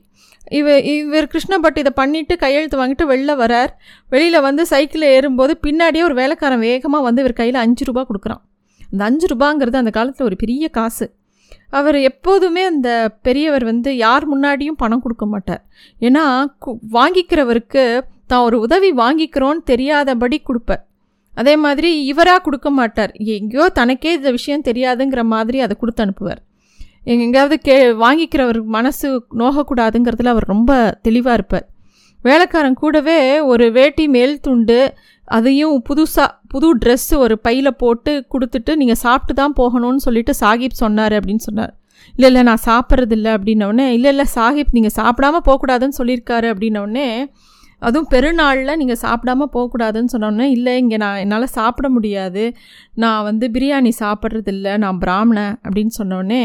இவ 0.60 0.74
இவர் 0.94 1.28
கிருஷ்ணபட் 1.34 1.80
இதை 1.82 1.92
பண்ணிவிட்டு 2.02 2.36
கையெழுத்து 2.44 2.78
வாங்கிட்டு 2.82 3.06
வெளில 3.12 3.32
வரார். 3.44 3.72
வெளியில் 4.14 4.46
வந்து 4.48 4.64
சைக்கிளில் 4.72 5.14
ஏறும்போது 5.16 5.54
பின்னாடியே 5.68 6.04
ஒரு 6.04 6.16
வேலைக்காரன் 6.22 6.64
வேகமாக 6.68 7.04
வந்து 7.04 7.22
இவர் 7.24 7.40
கையில் 7.42 7.64
அஞ்சு 7.64 7.86
ரூபா 7.86 8.02
கொடுக்குறான். 8.10 8.44
அந்த 8.92 9.04
அஞ்சு 9.10 9.28
ரூபாங்கிறது 9.34 9.82
அந்த 9.84 9.94
காலத்தில் 9.98 10.28
ஒரு 10.28 10.38
பெரிய 10.44 10.68
காசு. 10.78 11.08
அவர் 11.76 11.96
எப்போதுமே 11.96 12.64
அந்த 12.64 13.18
பெரியவர் 13.22 13.64
வந்து 13.64 13.98
யார் 13.98 14.38
முன்னாடியும் 14.38 14.78
பணம் 14.78 15.02
கொடுக்க 15.02 15.26
மாட்டார். 15.26 15.66
ஏன்னா 16.00 16.46
கு- 16.66 16.80
வாங்கிக்கிறவருக்கு 16.92 18.02
தான் 18.28 18.44
ஒரு 18.44 18.60
உதவி 18.60 18.92
வாங்கிக்கிறோன்னு 18.94 19.64
தெரியாதபடி 19.64 20.40
கொடுப்பார். 20.40 20.88
அதே 21.34 21.56
மாதிரி 21.56 22.06
இவராக 22.06 22.40
கொடுக்க 22.40 22.70
மாட்டார். 22.70 23.12
எங்கேயோ 23.12 23.70
தனக்கே 23.70 24.14
இந்த 24.14 24.32
விஷயம் 24.32 24.62
தெரியாதுங்கிற 24.62 25.24
மாதிரி 25.24 25.60
அதை 25.60 25.78
கொடுத்து 25.80 26.06
அனுப்புவார். 26.06 26.42
எங்கேயாவது 27.04 27.60
கே 27.60 27.86
வாங்கிக்கிறவர் 27.92 28.64
மனசு 28.64 29.26
நோகக்கூடாதுங்கிறதுல 29.38 30.28
அவர் 30.28 30.48
ரொம்ப 30.48 31.00
தெளிவாக 31.02 31.36
இருப்பார். 31.36 31.70
வேலைக்காரன் 32.28 32.80
கூடவே 32.82 33.20
ஒரு 33.52 33.66
வேட்டி 33.72 34.06
மேல் 34.16 34.36
துண்டு 34.40 34.80
அதையும் 35.38 35.78
புதுசாக 35.90 36.30
புது 36.54 36.68
ட்ரெஸ்ஸு 36.78 37.16
ஒரு 37.26 37.36
பையில் 37.46 37.78
போட்டு 37.82 38.12
கொடுத்துட்டு 38.34 38.72
நீங்கள் 38.82 39.02
சாப்பிட்டு 39.06 39.34
தான் 39.42 39.56
போகணும்னு 39.60 40.06
சொல்லிட்டு 40.06 40.34
சாஹிப் 40.40 40.82
சொன்னார் 40.84 41.14
அப்படின்னு 41.14 41.44
சொன்னார். 41.48 41.74
இல்லை 42.16 42.28
இல்லை 42.30 42.42
நான் 42.50 42.66
சாப்பிட்றதில்ல 42.70 43.30
அப்படின்னோடனே 43.38 43.88
இல்லை 43.98 44.10
இல்லை 44.14 44.26
சாஹிப் 44.36 44.76
நீங்கள் 44.78 44.96
சாப்பிடாம 45.00 45.42
போகக்கூடாதுன்னு 45.48 46.00
சொல்லியிருக்காரு 46.00 46.48
அப்படின்னோடனே 46.54 47.08
அதுவும் 47.80 48.10
பெருநாளில் 48.12 48.78
நீங்கள் 48.82 49.02
சாப்பிடாம 49.02 49.48
போகக்கூடாதுன்னு 49.56 50.12
சொன்னோடனே 50.14 50.46
இல்லை 50.58 50.74
இங்கே 50.78 50.98
நான் 51.04 51.18
என்னால் 51.18 51.48
சாப்பிட 51.58 51.88
முடியாது. 51.90 52.44
நான் 53.04 53.24
வந்து 53.24 53.46
பிரியாணி 53.56 53.92
சாப்பிட்றதில்ல. 54.00 54.78
நான் 54.84 55.02
பிராமணன் 55.04 55.56
அப்படின்னு 55.66 55.94
சொன்னோடனே 55.98 56.44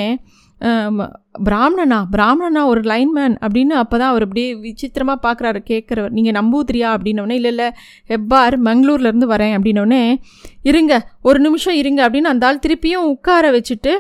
பிராமணனா? 1.44 2.06
பிராமணனா 2.10 2.66
ஒரு 2.66 2.80
லைன்மேன் 2.80 3.36
அப்படின்னு 3.40 3.70
அப்போ 3.70 3.98
தான் 3.98 4.08
அவர் 4.08 4.22
அப்படியே 4.22 4.54
விசித்திரமாக 4.54 5.18
பார்க்குறாரு 5.28 5.56
கேட்குறவர் 5.70 6.10
நீங்கள் 6.10 6.42
நம்பூதிரியா 6.42 6.88
அப்படின்னோடனே 6.94 7.30
இல்லை 7.30 7.50
இல்லை 7.50 7.68
ஹெப்பார் 8.08 8.56
மங்களூர்லேருந்து 8.58 9.26
வரேன் 9.26 9.54
அப்படின்னோடனே 9.56 10.14
இருங்க 10.62 11.06
ஒரு 11.22 11.40
நிமிஷம் 11.40 11.74
இருங்க 11.74 12.08
அப்படின்னு 12.08 12.22
அந்த 12.22 12.46
ஆள் 12.46 12.62
திருப்பியும் 12.66 13.06
உட்கார 13.06 13.50
வச்சுட்டு 13.50 13.94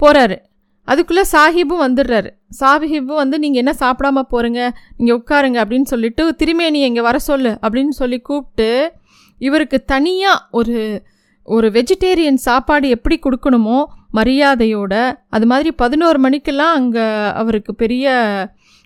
போகிறாரு 0.00 0.36
அதுக்குள்ளே 0.84 1.24
சாஹிபும் 1.32 1.82
வந்துடுறாரு. 1.86 2.30
சாஹிபும் 2.60 3.16
வந்து 3.16 3.38
நீங்கள் 3.38 3.64
என்ன 3.64 3.74
சாப்பிடாம 3.80 4.22
போகிறீங்க 4.30 4.70
நீங்கள் 4.96 5.16
உட்காருங்க 5.16 5.64
அப்படின்னு 5.64 5.82
சொல்லிட்டு 5.82 6.34
திரும்பி 6.34 6.70
நீ 6.70 6.80
இங்கே 6.80 7.00
வர 7.00 7.18
சொல்லு 7.18 7.58
அப்படின்னு 7.62 7.88
சொல்லி 7.88 8.20
கூப்பிட்டு 8.20 8.92
இவருக்கு 9.38 9.84
தனியாக 9.84 10.44
ஒரு 10.50 11.02
ஒரு 11.44 11.70
வெஜிடேரியன் 11.70 12.34
சாப்பாடு 12.34 12.88
எப்படி 12.88 13.18
கொடுக்கணுமோ 13.18 13.84
மரியாதையோட 14.14 15.18
அது 15.28 15.46
மாதிரி 15.46 15.72
பதினோரு 15.72 16.18
மணிக்கெல்லாம் 16.18 16.74
அங்கே 16.74 17.30
அவருக்கு 17.32 17.74
பெரிய 17.74 18.06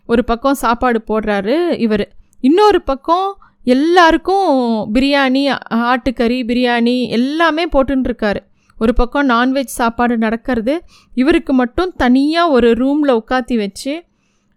ஒரு 0.07 0.25
பக்கம் 0.25 0.55
சாப்பாடு 0.55 1.03
போடுறாரு 1.09 1.79
இவர். 1.79 2.13
இன்னொரு 2.41 2.83
பக்கம் 2.83 3.39
எல்லாருக்கும் 3.65 4.95
பிரியாணி 4.95 5.59
ஆட்டுக்கறி 5.71 6.43
பிரியாணி 6.47 7.09
எல்லாமே 7.09 7.69
போட்டுருக்காரு 7.69 8.37
ஒரு 8.79 8.95
பக்கம் 8.95 9.29
நான்வெஜ் 9.29 9.75
சாப்பாடு 9.81 10.19
நடக்கிறது 10.19 10.83
இவருக்கு 11.15 11.53
மட்டும் 11.53 11.93
தனியாக 11.97 12.51
ஒரு 12.51 12.75
ரூமில் 12.75 13.15
உட்காத்தி 13.15 13.57
வச்சு 13.57 14.03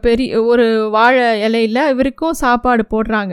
பெரிய 0.02 0.44
ஒரு 0.44 0.90
வாழை 0.90 1.42
இலையில 1.42 1.90
இவருக்கும் 1.90 2.34
சாப்பாடு 2.34 2.86
போடுறாங்க. 2.92 3.32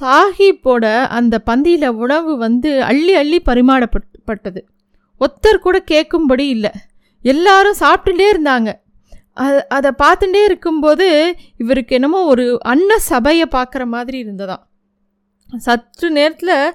சாஹிப்போட 0.00 1.06
அந்த 1.06 1.42
பந்தியில் 1.50 1.86
உணவு 1.86 2.36
வந்து 2.36 2.82
அள்ளி 2.82 3.14
அள்ளி 3.14 3.42
பரிமாறப்பட்டது 3.46 4.60
ஒத்தர் 5.20 5.64
கூட 5.66 5.76
கேட்கும்படி 5.92 6.46
இல்லை. 6.56 6.72
எல்லாரும் 7.24 7.80
சாப்பிட்டுட்டே 7.80 8.26
இருந்தாங்க. 8.34 8.72
அது 9.34 9.58
அதை 9.68 9.90
பார்த்துட்டே 10.02 10.42
இருக்கும்போது 10.44 11.06
இவருக்கு 11.56 11.94
என்னமோ 11.94 12.20
ஒரு 12.24 12.44
அன்ன 12.62 12.98
சபையை 13.10 13.46
பார்க்குற 13.54 13.84
மாதிரி 13.84 14.18
இருந்ததாம். 14.24 14.62
சற்று 15.50 16.08
நேரத்தில் 16.10 16.74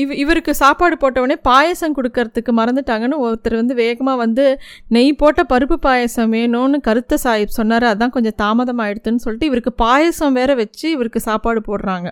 இவ் 0.00 0.12
இவருக்கு 0.22 0.52
சாப்பாடு 0.54 0.96
போட்டவுடனே 0.96 1.36
பாயசம் 1.42 1.94
கொடுக்கறதுக்கு 1.96 2.52
மறந்துட்டாங்கன்னு 2.58 3.16
ஒருத்தர் 3.26 3.56
வந்து 3.60 3.74
வேகமாக 3.74 4.16
வந்து 4.16 4.44
நெய் 4.88 5.12
போட்ட 5.12 5.42
பருப்பு 5.42 5.76
பாயசம் 5.86 6.32
வேணும்னு 6.32 6.78
கருத்த 6.88 7.18
சாஹிப் 7.24 7.56
சொன்னார் 7.58 7.86
அதான் 7.92 8.14
கொஞ்சம் 8.16 8.36
தாமதம் 8.36 8.82
சொல்லிட்டு 9.24 9.46
இவருக்கு 9.46 9.72
பாயசம் 9.84 10.32
வேற 10.32 10.54
வச்சு 10.54 10.86
இவருக்கு 10.90 11.20
சாப்பாடு 11.20 11.62
போடுறாங்க. 11.70 12.10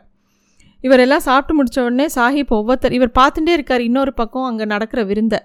இவரெல்லாம் 0.84 1.26
சாப்பிட்டு 1.28 1.54
முடித்த 1.54 1.84
உடனே 1.84 2.08
சாஹிப் 2.14 2.52
ஒவ்வொருத்தர் 2.58 2.92
இவர் 2.92 3.16
பார்த்துட்டே 3.20 3.48
இருக்கார் 3.48 3.80
இன்னொரு 3.80 4.14
பக்கம் 4.14 4.44
அங்கே 4.44 4.64
நடக்கிற 4.64 5.02
விருந்தை. 5.04 5.40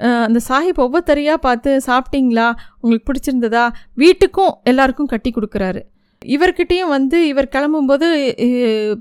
அந்த 0.00 0.40
சாஹிப் 0.48 0.80
ஒவ்வொருத்தரையாக 0.84 1.44
பார்த்து 1.46 1.70
சாப்பிட்டீங்களா? 1.86 2.46
உங்களுக்கு 2.80 3.08
பிடிச்சிருந்ததா? 3.10 3.64
வீட்டுக்கும் 3.96 4.54
எல்லாருக்கும் 4.64 5.06
கட்டி 5.06 5.30
கொடுக்குறாரு. 5.30 5.82
இவர்கிட்டையும் 6.22 6.92
வந்து 6.96 7.26
இவர் 7.26 7.48
கிளம்பும்போது 7.54 8.06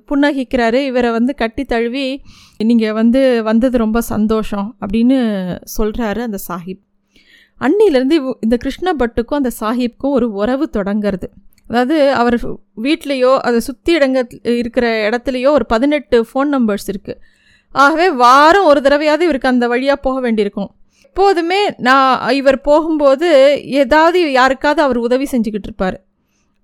புன்னகிக்கிறாரு. 0.09 0.79
இவரை 0.89 1.11
வந்து 1.11 1.35
கட்டி 1.35 1.63
தழுவி 1.65 2.21
நீங்கள் 2.57 2.93
வந்து 2.93 3.43
வந்தது 3.43 3.77
ரொம்ப 3.77 4.01
சந்தோஷம் 4.01 4.67
அப்படின்னு 4.81 5.17
சொல்கிறாரு 5.77 6.21
அந்த 6.27 6.39
சாஹிப். 6.47 6.81
அன்னிலேருந்து 7.61 8.17
இந்த 8.41 8.55
கிருஷ்ண 8.57 8.93
பட்டுக்கும் 8.93 9.39
அந்த 9.41 9.51
சாஹிப்க்கும் 9.59 10.15
ஒரு 10.17 10.31
உறவு 10.31 10.69
தொடங்கிறது. 10.77 11.27
அதாவது 11.67 11.97
அவர் 12.21 12.37
வீட்லேயோ 12.85 13.37
அதை 13.37 13.59
சுற்றி 13.59 13.91
இடங்க 13.97 14.19
இருக்கிற 14.43 14.87
இடத்துலையோ 15.09 15.49
ஒரு 15.57 15.65
பதினெட்டு 15.65 16.17
ஃபோன் 16.29 16.49
நம்பர்ஸ் 16.55 16.87
இருக்குது 16.93 17.21
ஆகவே 17.75 18.07
வாரம் 18.23 18.67
ஒரு 18.71 18.79
தடவையாவது 18.81 19.23
இவருக்கு 19.27 19.47
அந்த 19.47 19.67
வழியாக 19.67 19.99
போக 20.01 20.17
வேண்டியிருக்கும். 20.19 20.71
எப்போதுமே 21.13 21.59
நான் 21.87 22.21
இவர் 22.37 22.57
போகும்போது 22.67 23.27
ஏதாவது 23.81 24.19
யாருக்காவது 24.37 24.79
அவர் 24.85 24.97
உதவி 25.07 25.25
செஞ்சுக்கிட்டு 25.31 25.67
இருப்பார். 25.69 25.97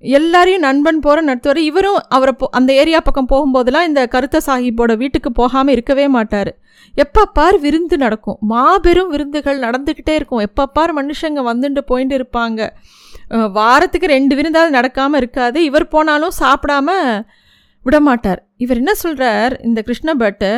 எல்லாரையும் 0.04 0.64
நண்பன் 0.66 1.02
போகிற 1.04 1.22
நடத்துவார் 1.28 1.60
இவரும் 1.68 1.98
அவரை 2.16 2.34
போ 2.40 2.46
அந்த 2.58 2.72
ஏரியா 2.82 3.00
பக்கம் 3.08 3.30
போகும்போதெல்லாம் 3.34 3.88
இந்த 3.90 4.02
கருத்த 4.14 4.42
சாஹிப்போட 4.48 4.94
வீட்டுக்கு 5.02 5.32
போகாமல் 5.40 5.74
இருக்கவே 5.76 6.06
மாட்டார். 6.16 6.52
எப்போ 7.04 7.24
பார் 7.38 7.58
விருந்து 7.66 7.98
நடக்கும்? 8.06 8.40
மாபெரும் 8.54 9.12
விருந்துகள் 9.14 9.64
நடந்துக்கிட்டே 9.66 10.16
இருக்கும். 10.20 10.44
எப்போ 10.48 10.66
பார் 10.78 10.94
மனுஷங்க 11.00 11.44
வந்துட்டு 11.52 11.84
போயிட்டு 11.92 12.18
இருப்பாங்க? 12.20 12.70
வாரத்துக்கு 13.60 14.14
ரெண்டு 14.16 14.36
விருந்தாவது 14.40 14.74
நடக்காமல் 14.80 15.22
இருக்காது. 15.24 15.60
இவர் 15.70 15.92
போனாலும் 15.96 16.38
சாப்பிடாம 16.42 16.90
விடமாட்டார். 17.86 18.40
இவர் 18.64 18.78
என்ன 18.78 18.94
சொல்கிறார் 18.94 19.54
இந்த 19.68 19.80
கிருஷ்ணபட்டு 19.88 20.50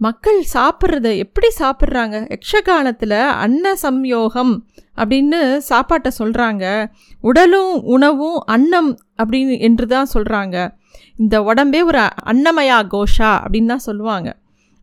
மக்கள் 0.00 0.40
சாப்பிட்றத 0.54 1.10
எப்படி 1.16 1.48
சாப்பிட்றாங்க? 1.60 2.16
யக்ஷகானத்தில் 2.34 3.18
அன்ன 3.44 3.74
சம்யோகம் 3.82 4.52
அப்படின்னு 4.98 5.40
சாப்பாட்டை 5.70 6.10
சொல்கிறாங்க 6.18 6.64
உடலும் 7.24 7.72
உணவும் 7.94 8.38
அன்னம் 8.54 8.90
அப்படின்னு 9.18 9.54
என்று 9.68 9.86
தான் 9.86 10.12
சொல்கிறாங்க 10.14 10.56
இந்த 11.18 11.36
உடம்பே 11.42 11.80
ஒரு 11.82 12.02
அன்னமயா 12.32 12.78
கோஷா 12.94 13.30
அப்படின்னு 13.44 13.72
தான் 13.74 13.86
சொல்லுவாங்க. 13.88 14.28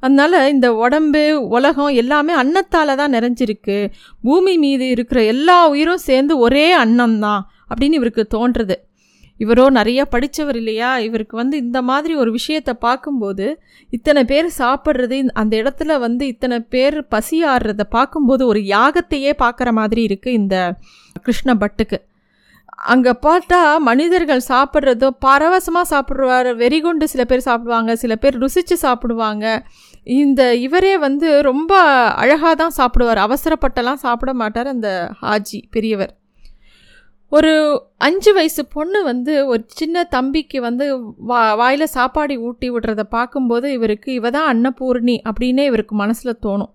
அதனால் 0.03 0.37
இந்த 0.53 0.67
உடம்பு 0.85 1.21
உலகம் 1.57 1.91
எல்லாமே 2.01 2.33
அன்னத்தால் 2.41 2.99
தான் 3.01 3.13
நிறைஞ்சிருக்கு. 3.15 3.77
பூமி 4.23 4.53
மீது 4.63 4.85
இருக்கிற 4.89 5.19
எல்லா 5.33 5.57
உயிரும் 5.73 6.05
சேர்ந்து 6.09 6.33
ஒரே 6.37 6.65
அன்னம் 6.83 7.15
தான் 7.19 7.41
அப்படின்னு 7.69 7.99
இவருக்கு 7.99 8.23
தோன்றுறது 8.35 8.75
இவரோ 9.43 9.65
நிறைய 9.69 10.01
படித்தவர் 10.05 10.55
இல்லையா? 10.55 10.89
இவருக்கு 10.97 11.35
வந்து 11.37 11.55
இந்த 11.57 11.81
மாதிரி 11.81 12.15
ஒரு 12.15 12.31
விஷயத்தை 12.31 12.73
பார்க்கும்போது 12.87 13.45
இத்தனை 13.89 14.21
பேர் 14.23 14.49
சாப்பிட்றது 14.57 15.17
அந்த 15.33 15.53
இடத்துல 15.57 15.99
வந்து 15.99 16.23
இத்தனை 16.27 16.59
பேர் 16.73 16.97
பசி 17.07 17.37
ஆடுறதை 17.45 17.85
பார்க்கும்போது 17.89 18.45
ஒரு 18.45 18.59
யாகத்தையே 18.75 19.33
பார்க்குற 19.43 19.71
மாதிரி 19.71 20.03
இருக்குது 20.07 20.39
இந்த 20.41 20.57
கிருஷ்ண 21.21 21.53
பட்டுக்கு. 21.53 21.99
அங்கே 22.93 23.11
பார்த்தா 23.25 23.59
மனிதர்கள் 23.89 24.41
சாப்பிட்றதோ 24.47 25.09
பரவசமாக 25.19 25.91
சாப்பிடுவார் 25.91 26.49
வெறிகொண்டு 26.55 27.03
சில 27.03 27.23
பேர் 27.25 27.47
சாப்பிடுவாங்க 27.49 27.93
சில 27.95 28.13
பேர் 28.15 28.39
ருசித்து 28.43 28.77
சாப்பிடுவாங்க. 28.77 29.45
இந்த 30.17 30.41
இவரே 30.55 30.93
வந்து 30.97 31.27
ரொம்ப 31.41 31.73
அழகாக 32.23 32.55
தான் 32.55 32.75
சாப்பிடுவார். 32.77 33.21
அவசரப்பட்டெல்லாம் 33.27 34.03
சாப்பிட 34.05 34.33
மாட்டார் 34.33 34.67
அந்த 34.67 34.89
ஹாஜி 35.21 35.61
பெரியவர். 35.71 36.13
ஒரு 37.33 37.51
அஞ்சு 37.97 38.31
வயசு 38.33 38.61
பொண்ணு 38.75 38.99
வந்து 39.03 39.33
ஒரு 39.51 39.61
சின்ன 39.79 40.03
தம்பிக்கு 40.15 40.57
வந்து 40.61 40.85
வா 41.29 41.39
வாயில் 41.61 41.93
சாப்பாடு 41.93 42.33
ஊட்டி 42.47 42.67
விடுறத 42.71 43.03
பார்க்கும்போது 43.15 43.67
இவருக்கு 43.77 44.09
இவ 44.13 44.29
தான் 44.29 44.49
அன்னபூர்ணி 44.53 45.15
அப்படின்னே 45.29 45.63
இவருக்கு 45.69 45.95
மனசில் 45.95 46.41
தோணும். 46.45 46.71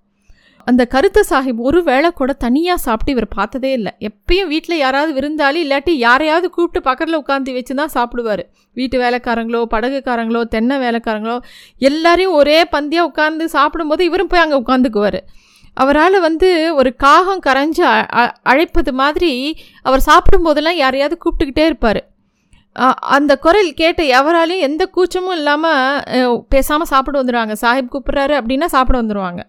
அந்த 0.66 0.82
கருத்த 0.94 1.20
சாஹிப் 1.30 1.60
ஒரு 1.68 1.80
வேளை 1.82 2.08
கூட 2.10 2.30
தனியாக 2.44 2.84
சாப்பிட்டு 2.86 3.14
இவர் 3.14 3.28
பார்த்ததே 3.36 3.70
இல்லை. 3.72 3.92
எப்பயும் 4.08 4.50
வீட்டில் 4.52 4.82
யாராவது 4.84 5.12
விருந்தாளி 5.18 5.60
இல்லாட்டி 5.66 5.92
யாரையாவது 6.06 6.48
கூப்பிட்டு 6.56 6.80
பக்கத்தில் 6.88 7.20
உட்காந்து 7.22 7.54
வச்சு 7.54 7.74
தான் 7.74 7.94
சாப்பிடுவார். 7.96 8.42
வீட்டு 8.76 8.96
வேலைக்காரங்களோ 9.04 9.60
படகுக்காரங்களோ 9.74 10.42
தென்னை 10.54 10.78
வேலைக்காரங்களோ 10.86 11.36
எல்லாரையும் 11.80 12.36
ஒரே 12.40 12.58
பந்தியாக 12.74 13.10
உட்காந்து 13.12 13.46
சாப்பிடும்போது 13.56 14.04
இவரும் 14.04 14.32
போய் 14.32 14.44
அங்கே 14.44 14.60
உட்காந்துக்குவார் 14.64 15.20
அவரால் 15.82 16.18
வந்து 16.26 16.48
ஒரு 16.80 16.90
காகம் 17.04 17.42
கரைஞ்சு 17.46 17.82
அழைப்பது 18.52 18.92
மாதிரி 19.00 19.32
அவர் 19.88 20.06
சாப்பிடும்போதெல்லாம் 20.08 20.80
யாரையாவது 20.82 21.16
கூப்பிட்டுக்கிட்டே 21.24 21.66
இருப்பார். 21.70 22.00
அந்த 23.16 23.32
குரல் 23.44 23.70
கேட்ட 23.80 24.02
எவராலையும் 24.18 24.66
எந்த 24.68 24.82
கூச்சமும் 24.96 25.36
இல்லாமல் 25.38 26.42
பேசாமல் 26.54 26.90
சாப்பிட 26.92 27.16
வந்துடுவாங்க 27.20 27.54
சாஹிப் 27.62 27.92
கூப்பிட்றாரு 27.94 28.34
அப்படின்னா 28.40 28.68
சாப்பிட 28.74 28.96
வந்துடுவாங்க 29.02 29.42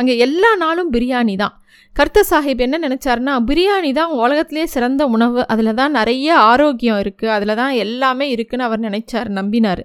அங்கே 0.00 0.14
எல்லா 0.26 0.50
நாளும் 0.62 0.92
பிரியாணி 0.94 1.34
தான். 1.42 1.54
கர்த்த 1.96 2.20
சாஹிப் 2.30 2.62
என்ன 2.66 2.76
நினச்சாருன்னா 2.84 3.34
பிரியாணி 3.48 3.90
தான் 3.98 4.12
உலகத்திலே 4.22 4.64
சிறந்த 4.72 5.02
உணவு. 5.16 5.40
அதில் 5.52 5.78
தான் 5.80 5.94
நிறைய 5.98 6.28
ஆரோக்கியம் 6.52 7.00
இருக்குது 7.02 7.34
அதில் 7.36 7.58
தான் 7.60 7.74
எல்லாமே 7.84 8.26
இருக்குதுன்னு 8.34 8.66
அவர் 8.68 8.86
நினைச்சார் 8.88 9.28
நம்பினார். 9.38 9.82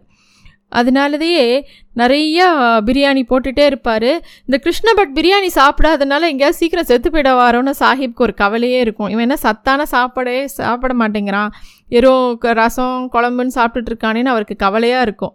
அதனாலதையே 0.72 1.46
நிறையா 1.96 2.48
பிரியாணி 2.88 3.22
போட்டுகிட்டே 3.30 3.66
இருப்பார். 3.66 4.12
இந்த 4.46 4.58
கிருஷ்ணபட் 4.66 5.16
பிரியாணி 5.18 5.50
சாப்பிடாதனால 5.56 6.30
எங்கேயாவது 6.32 6.60
சீக்கிரம் 6.62 6.86
செத்து 6.86 7.10
போயிட 7.10 7.32
வரோன்னு 7.42 7.74
சாஹிப்க்கு 7.80 8.26
ஒரு 8.28 8.34
கவலையே 8.34 8.80
இருக்கும். 8.80 9.10
இவன் 9.10 9.26
என்ன 9.28 9.36
சத்தான 9.36 9.86
சாப்பாடே 9.86 10.48
சாப்பிட 10.48 10.94
மாட்டேங்கிறான். 10.94 11.50
எரோ 11.90 12.38
ரசம் 12.42 13.10
குழம்புன்னு 13.14 13.58
சாப்பிட்டுட்டு 13.60 13.92
இருக்கானேன்னு 13.94 14.34
அவருக்கு 14.36 14.56
கவலையாக 14.56 15.02
இருக்கும். 15.02 15.34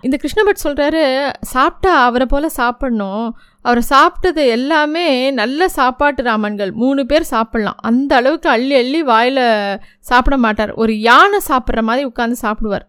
இந்த 0.00 0.16
கிருஷ்ணபட் 0.22 0.64
சொல்கிறாரு 0.64 1.04
சாப்பிட்டா 1.40 2.04
அவரை 2.04 2.26
போல் 2.26 2.56
சாப்பிட்ணும். 2.56 3.28
அவர் 3.62 3.80
சாப்பிட்டது 3.90 4.42
எல்லாமே 4.56 5.30
நல்ல 5.30 5.68
சாப்பாட்டு 5.68 6.22
ராமன்கள். 6.22 6.70
மூணு 6.72 7.06
பேர் 7.06 7.24
சாப்பிட்லாம். 7.30 7.80
அந்த 7.90 8.16
அளவுக்கு 8.16 8.48
அள்ளி 8.48 8.74
அள்ளி 8.74 9.02
வாயில் 9.02 9.42
சாப்பிட 10.10 10.36
மாட்டார். 10.36 10.72
ஒரு 10.74 11.00
யானை 11.00 11.40
சாப்பிட்ற 11.48 11.82
மாதிரி 11.82 12.10
உட்காந்து 12.10 12.36
சாப்பிடுவார். 12.44 12.86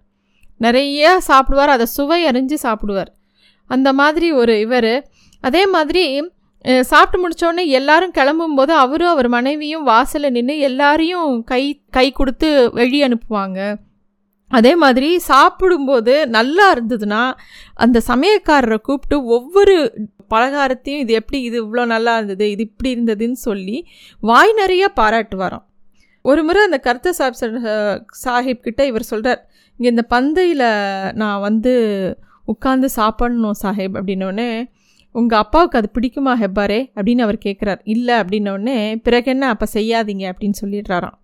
நிறைய 0.66 1.20
சாப்பிடுவார் 1.28 1.74
அதை 1.76 1.86
சுவை 1.96 2.20
அறிஞ்சு 2.30 2.58
சாப்பிடுவார். 2.66 3.12
அந்த 3.70 3.90
மாதிரி 4.02 4.28
ஒரு 4.42 4.54
இவர். 4.66 4.94
அதே 5.42 5.64
மாதிரி 5.76 6.04
சாப்பிட்டு 6.92 7.18
முடித்தோடனே 7.24 7.64
எல்லாரும் 7.80 8.16
கிளம்பும்போது 8.18 8.74
அவரும் 8.84 9.12
அவர் 9.12 9.28
மனைவியும் 9.36 9.84
வாசலில் 9.84 10.34
நின்று 10.38 10.56
எல்லாரையும் 10.70 11.30
கை 11.52 11.62
கை 11.98 12.08
கொடுத்து 12.12 12.50
வெளியே 12.80 13.04
அனுப்புவாங்க. 13.08 13.60
அதே 14.52 14.74
மாதிரி 14.84 15.10
சாப்பிடும்போது 15.30 16.14
நல்லா 16.28 16.66
இருந்ததுன்னா 16.74 17.24
அந்த 17.74 18.02
சமயக்காரரை 18.08 18.78
கூப்பிட்டு 18.88 19.18
ஒவ்வொரு 19.38 19.76
பலகாரத்தையும் 20.34 21.04
இது 21.04 21.14
எப்படி 21.14 21.40
இது 21.42 21.58
இவ்வளோ 21.64 21.86
நல்லா 21.94 22.14
இருந்தது 22.16 22.46
இது 22.54 22.64
இப்படி 22.70 22.90
இருந்ததுன்னு 22.96 23.40
சொல்லி 23.48 23.78
வாய் 24.22 24.54
நிறைய 24.62 24.84
பாராட்டுவாராம். 25.00 25.66
ஒரு 26.26 26.42
முறை 26.44 26.62
அந்த 26.68 26.80
கர்த்த 26.88 27.10
சாப் 27.20 27.40
சாஹிப் 28.26 28.66
கிட்ட 28.68 28.82
இவர் 28.86 29.12
சொல்கிறார் 29.12 29.42
இங்கே 29.80 29.90
இந்த 29.90 30.02
பந்தையில் 30.02 31.14
நான் 31.14 31.40
வந்து 31.40 31.74
உட்காந்து 32.48 32.88
சாப்பிட்ணும் 32.96 33.58
சாஹிப் 33.64 33.96
அப்படின்னோடனே 34.00 34.70
உங்கள் 35.12 35.38
அப்பாவுக்கு 35.38 35.78
அது 35.78 35.90
பிடிக்குமா 35.94 36.34
ஹெப்பாரே? 36.44 36.80
அப்படின்னு 36.96 37.22
அவர் 37.22 37.38
கேட்குறார் 37.46 37.80
இல்லை 37.84 38.16
அப்படின்னோடனே 38.16 38.96
பிறகு 39.04 39.32
என்ன? 39.32 39.48
அப்போ 39.48 39.66
செய்யாதீங்க 39.74 40.26
அப்படின்னு 40.32 40.58
சொல்லிடுறாராம். 40.62 41.18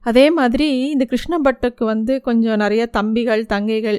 அதே 0.00 0.30
மாதிரி 0.30 0.88
இந்த 0.90 1.06
கிருஷ்ணபட்டுக்கு 1.10 1.84
வந்து 1.84 2.20
கொஞ்சம் 2.20 2.56
நிறைய 2.56 2.86
தம்பிகள் 2.86 3.46
தங்கைகள் 3.46 3.98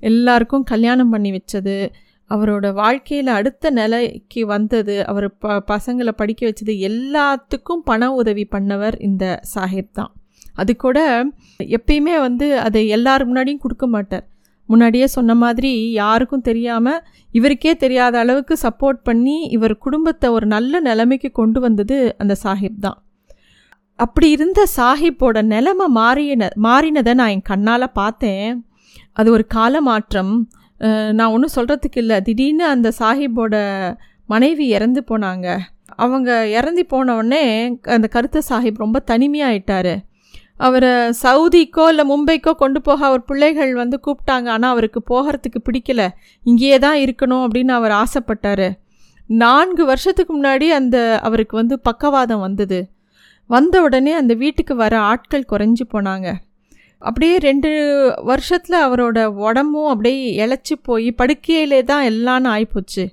எல்லாருக்கும் 0.00 0.62
கல்யாணம் 0.62 1.10
பண்ணி 1.10 1.30
வச்சது. 1.30 1.76
அவரோட 2.30 2.72
வாழ்க்கையில் 2.72 3.26
அடுத்த 3.26 3.70
நிலைக்கு 3.70 4.46
வந்தது. 4.46 5.06
அவர் 5.06 5.36
ப 5.38 5.64
பசங்களை 5.68 6.08
படிக்க 6.08 6.42
வச்சது. 6.46 6.74
எல்லாத்துக்கும் 6.90 7.82
பண 7.84 8.12
உதவி 8.12 8.46
பண்ணவர் 8.52 8.96
இந்த 8.98 9.40
சாஹேப் 9.54 9.92
தான். 9.92 10.12
அது 10.62 10.72
கூட 10.84 10.98
எப்பயுமே 11.76 12.14
வந்து 12.26 12.46
அதை 12.66 12.82
எல்லார் 12.96 13.26
முன்னாடியும் 13.28 13.64
கொடுக்க 13.64 13.86
மாட்டார். 13.94 14.24
முன்னாடியே 14.68 15.06
சொன்ன 15.14 15.34
மாதிரி 15.42 15.72
யாருக்கும் 16.00 16.46
தெரியாமல் 16.48 17.02
இவருக்கே 17.38 17.72
தெரியாத 17.84 18.14
அளவுக்கு 18.22 18.54
சப்போர்ட் 18.64 19.00
பண்ணி 19.08 19.36
இவர் 19.56 19.74
குடும்பத்தை 19.86 20.28
ஒரு 20.36 20.46
நல்ல 20.54 20.80
நிலைமைக்கு 20.88 21.30
கொண்டு 21.40 21.60
வந்தது 21.64 21.96
அந்த 22.22 22.34
சாஹிப் 22.44 22.82
தான். 22.84 22.98
அப்படி 23.98 24.28
இருந்த 24.36 24.60
சாஹிப்போட 24.76 25.38
நிலமை 25.52 25.86
மாறின 25.96 26.48
மாறினதை 26.66 27.14
நான் 27.20 27.32
என் 27.34 27.48
கண்ணால் 27.50 27.94
பார்த்தேன். 28.00 28.46
அது 29.18 29.28
ஒரு 29.36 29.44
கால 29.56 29.80
மாற்றம் 29.88 30.32
நான் 31.18 31.32
ஒன்றும் 31.34 31.56
சொல்கிறதுக்கு 31.56 32.00
இல்லை. 32.02 32.18
திடீர்னு 32.28 32.64
அந்த 32.74 32.88
சாஹிப்போட 33.00 33.54
மனைவி 34.32 34.66
இறந்து 34.76 35.00
போனாங்க. 35.10 35.46
அவங்க 36.04 36.30
இறந்து 36.58 36.82
போனவுடனே 36.92 37.42
அந்த 37.96 38.06
கருத்த 38.14 38.42
சாஹிப் 38.50 38.82
ரொம்ப 38.84 38.98
தனிமையாயிட்டார். 39.10 39.92
அவரை 40.66 40.92
சவுதிக்கோ 41.22 41.84
இல்லை 41.92 42.04
மும்பைக்கோ 42.10 42.52
கொண்டு 42.62 42.80
போக 42.86 43.00
அவர் 43.08 43.22
பிள்ளைகள் 43.30 43.72
வந்து 43.82 43.96
கூப்பிட்டாங்க. 44.06 44.48
ஆனால் 44.56 44.72
அவருக்கு 44.74 45.00
போகிறதுக்கு 45.10 45.60
பிடிக்கல. 45.68 46.02
இங்கேயே 46.44 46.78
தான் 46.86 46.98
இருக்கணும் 47.04 47.44
அப்படின்னு 47.46 47.72
அவர் 47.78 47.94
ஆசைப்பட்டார். 48.02 48.66
நான்கு 49.30 49.82
வருஷத்துக்கு 49.90 50.32
முன்னாடி 50.38 50.68
அந்த 50.78 50.96
அவருக்கு 51.28 51.54
வந்து 51.60 51.76
பக்கவாதம் 51.88 52.44
வந்தது. 52.46 52.80
வந்த 53.50 53.76
உடனே 53.86 54.12
அந்த 54.20 54.32
வீட்டுக்கு 54.42 54.74
வர 54.84 54.94
ஆட்கள் 55.10 55.50
குறைஞ்சி 55.52 55.84
போனாங்க. 55.94 56.28
அப்படியே 57.02 57.36
ரெண்டு 57.48 57.70
வருஷத்தில் 58.30 58.78
அவரோட 58.86 59.18
உடம்பும் 59.46 59.90
அப்படியே 59.92 60.18
இழைச்சி 60.42 60.74
போய் 60.88 61.08
படுக்கையிலே 61.20 61.80
தான் 61.90 62.04
எல்லான்னு 62.10 62.48
ஆகிப்போச்சு 62.54 63.04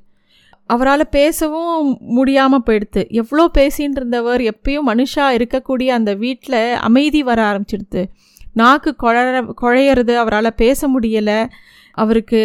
அவரால் 0.69 1.13
பேசவும் 1.17 1.89
முடியாமல் 2.17 2.65
போயிடுது 2.67 3.01
எவ்வளோ 3.21 3.45
பேசின்னு 3.57 3.99
இருந்தவர் 3.99 4.41
எப்பயும் 4.51 4.89
மனுஷா 4.91 5.25
இருக்கக்கூடிய 5.37 5.89
அந்த 5.99 6.11
வீட்டில் 6.23 6.59
அமைதி 6.87 7.21
வர 7.29 7.41
ஆரம்பிச்சிடுது 7.49 8.03
நாக்கு 8.61 8.91
குழற 9.03 9.39
குழையிறது 9.61 10.13
அவரால் 10.21 10.59
பேச 10.63 10.79
முடியலை. 10.93 11.39
அவருக்கு 12.01 12.39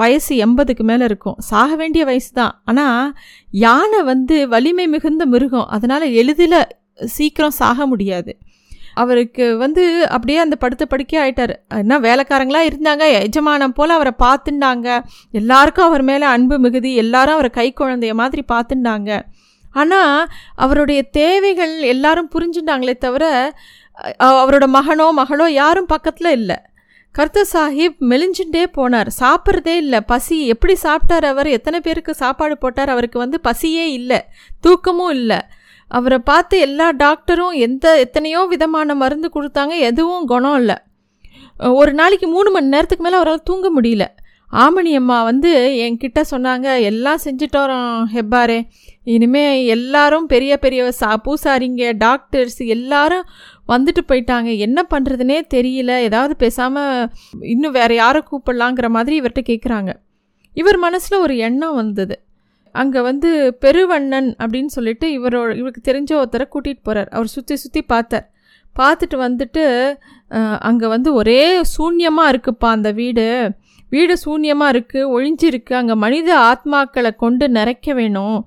வயசு 0.00 0.32
எண்பதுக்கு 0.44 0.84
மேலே 0.90 1.04
இருக்கும். 1.10 1.36
சாக 1.50 1.70
வேண்டிய 1.80 2.02
வயசு 2.04 2.30
தான் 2.32 2.54
ஆனால் 2.70 3.12
யானை 3.64 4.00
வந்து 4.10 4.36
வலிமை 4.54 4.86
மிகுந்த 4.94 5.26
மிருகம். 5.26 5.68
அதனால் 5.76 6.06
எளிதில் 6.20 6.58
சீக்கிரம் 7.16 7.58
சாக 7.60 7.86
முடியாது. 7.86 8.32
அவருக்கு 8.94 9.56
வந்து 9.56 10.08
அப்படியே 10.08 10.38
அந்த 10.38 10.56
படுத்த 10.56 10.86
படுக்கே 10.90 11.18
ஆயிட்டார். 11.24 11.54
என்ன 11.68 11.98
வேலைக்காரங்களாக 11.98 12.70
இருந்தாங்க 12.70 13.06
எஜமானம் 13.26 13.76
போல் 13.78 13.90
அவரை 13.90 14.12
பார்த்துண்டாங்க. 14.18 14.88
எல்லாருக்கும் 15.30 15.84
அவர் 15.84 16.02
மேலே 16.02 16.26
அன்பு 16.26 16.58
மிகுதி 16.58 16.94
எல்லாரும் 16.94 17.34
அவரை 17.34 17.50
கை 17.50 17.74
குழந்தைய 17.80 18.12
மாதிரி 18.12 18.44
பார்த்துண்டாங்க. 18.52 19.20
ஆனால் 19.72 20.28
அவருடைய 20.54 21.02
தேவைகள் 21.02 21.80
எல்லாரும் 21.80 22.32
புரிஞ்சுட்டாங்களே 22.34 22.96
தவிர 22.98 23.24
அவரோட 24.18 24.66
மகனோ 24.76 25.06
மகளோ 25.16 25.46
யாரும் 25.48 25.86
பக்கத்தில் 25.86 26.30
இல்லை. 26.30 26.56
கர்த்த 27.14 27.40
சாஹிப் 27.52 27.96
மெலிஞ்சுட்டே 28.10 28.62
போனார். 28.76 29.08
சாப்பிட்றதே 29.20 29.74
இல்லை. 29.76 30.00
பசி 30.00 30.46
எப்படி 30.46 30.74
சாப்பிட்டார் 30.82 31.26
அவர்? 31.26 31.46
எத்தனை 31.46 31.80
பேருக்கு 31.80 32.14
சாப்பாடு 32.14 32.58
போட்டார்? 32.58 32.88
அவருக்கு 32.88 33.18
வந்து 33.18 33.40
பசியே 33.48 33.84
இல்லை. 33.92 34.20
தூக்கமும் 34.60 35.10
இல்லை. 35.10 35.40
அவரை 35.98 36.18
பார்த்து 36.30 36.56
எல்லா 36.66 36.86
டாக்டரும் 37.02 37.54
எந்த 37.66 37.86
எத்தனையோ 38.04 38.40
விதமான 38.52 38.94
மருந்து 39.02 39.28
கொடுத்தாங்க 39.36 39.74
எதுவும் 39.90 40.26
குணம் 40.32 40.58
இல்லை. 40.62 40.76
ஒரு 41.80 41.92
நாளைக்கு 42.00 42.26
மூணு 42.34 42.50
மணி 42.54 42.74
நேரத்துக்கு 42.74 43.04
மேலே 43.06 43.18
அவரால் 43.20 43.48
தூங்க 43.48 43.68
முடியல. 43.76 44.04
ஆமணி 44.64 44.90
அம்மா 44.98 45.18
வந்து 45.28 45.50
என்கிட்ட 45.84 46.20
சொன்னாங்க 46.30 46.66
எல்லாம் 46.88 47.20
செஞ்சிட்டோம் 47.24 47.84
ஹெப்பாரே. 48.14 48.58
இனிமேல் 49.14 49.62
எல்லாரும் 49.74 50.26
பெரிய 50.32 50.52
பெரிய 50.64 50.90
சா 50.98 51.10
பூசாரிங்க 51.26 51.84
டாக்டர்ஸ் 52.02 52.60
எல்லாரும் 52.74 53.24
வந்துட்டு 53.72 54.02
போயிட்டாங்க. 54.10 54.50
என்ன 54.66 54.78
பண்ணுறதுனே 54.92 55.38
தெரியல. 55.54 55.92
ஏதாவது 56.08 56.36
பேசாமல் 56.42 57.08
இன்னும் 57.52 57.76
வேறு 57.78 57.96
யாரை 58.02 58.22
கூப்பிடலாங்கிற 58.30 58.90
மாதிரி 58.96 59.16
இவர்கிட்ட 59.20 59.44
கேட்குறாங்க 59.52 59.92
இவர் 60.56 60.78
மனசில் 60.86 61.22
ஒரு 61.24 61.36
எண்ணம் 61.48 61.78
வந்தது. 61.82 62.16
அங்கே 62.80 63.00
வந்து 63.08 63.30
பெருவண்ணன் 63.64 64.28
அப்படின்னு 64.42 64.70
சொல்லிட்டு 64.76 65.06
இவரோட 65.18 65.50
இவருக்கு 65.60 65.82
தெரிஞ்ச 65.90 66.10
ஒருத்தரை 66.20 66.46
கூட்டிகிட்டு 66.54 66.84
போகிறார் 66.88 67.10
அவர் 67.16 67.34
சுற்றி 67.34 67.56
சுற்றி 67.62 67.82
பார்த்தார். 67.92 68.26
பார்த்துட்டு 68.76 69.16
வந்துட்டு 69.26 69.64
அங்கே 70.68 70.86
வந்து 70.94 71.10
ஒரே 71.20 71.42
சூன்யமாக 71.74 72.32
இருக்குப்பா 72.32 72.68
அந்த 72.76 72.90
வீடு. 73.00 73.26
வீடு 73.92 74.14
சூன்யமாக 74.24 74.72
இருக்குது 74.74 75.10
ஒழிஞ்சிருக்கு. 75.14 75.72
அங்கே 75.80 75.96
மனித 76.04 76.30
ஆத்மாக்களை 76.50 77.10
கொண்டு 77.24 77.44
நிறைக்க 77.58 77.94
வேணும். 78.00 78.38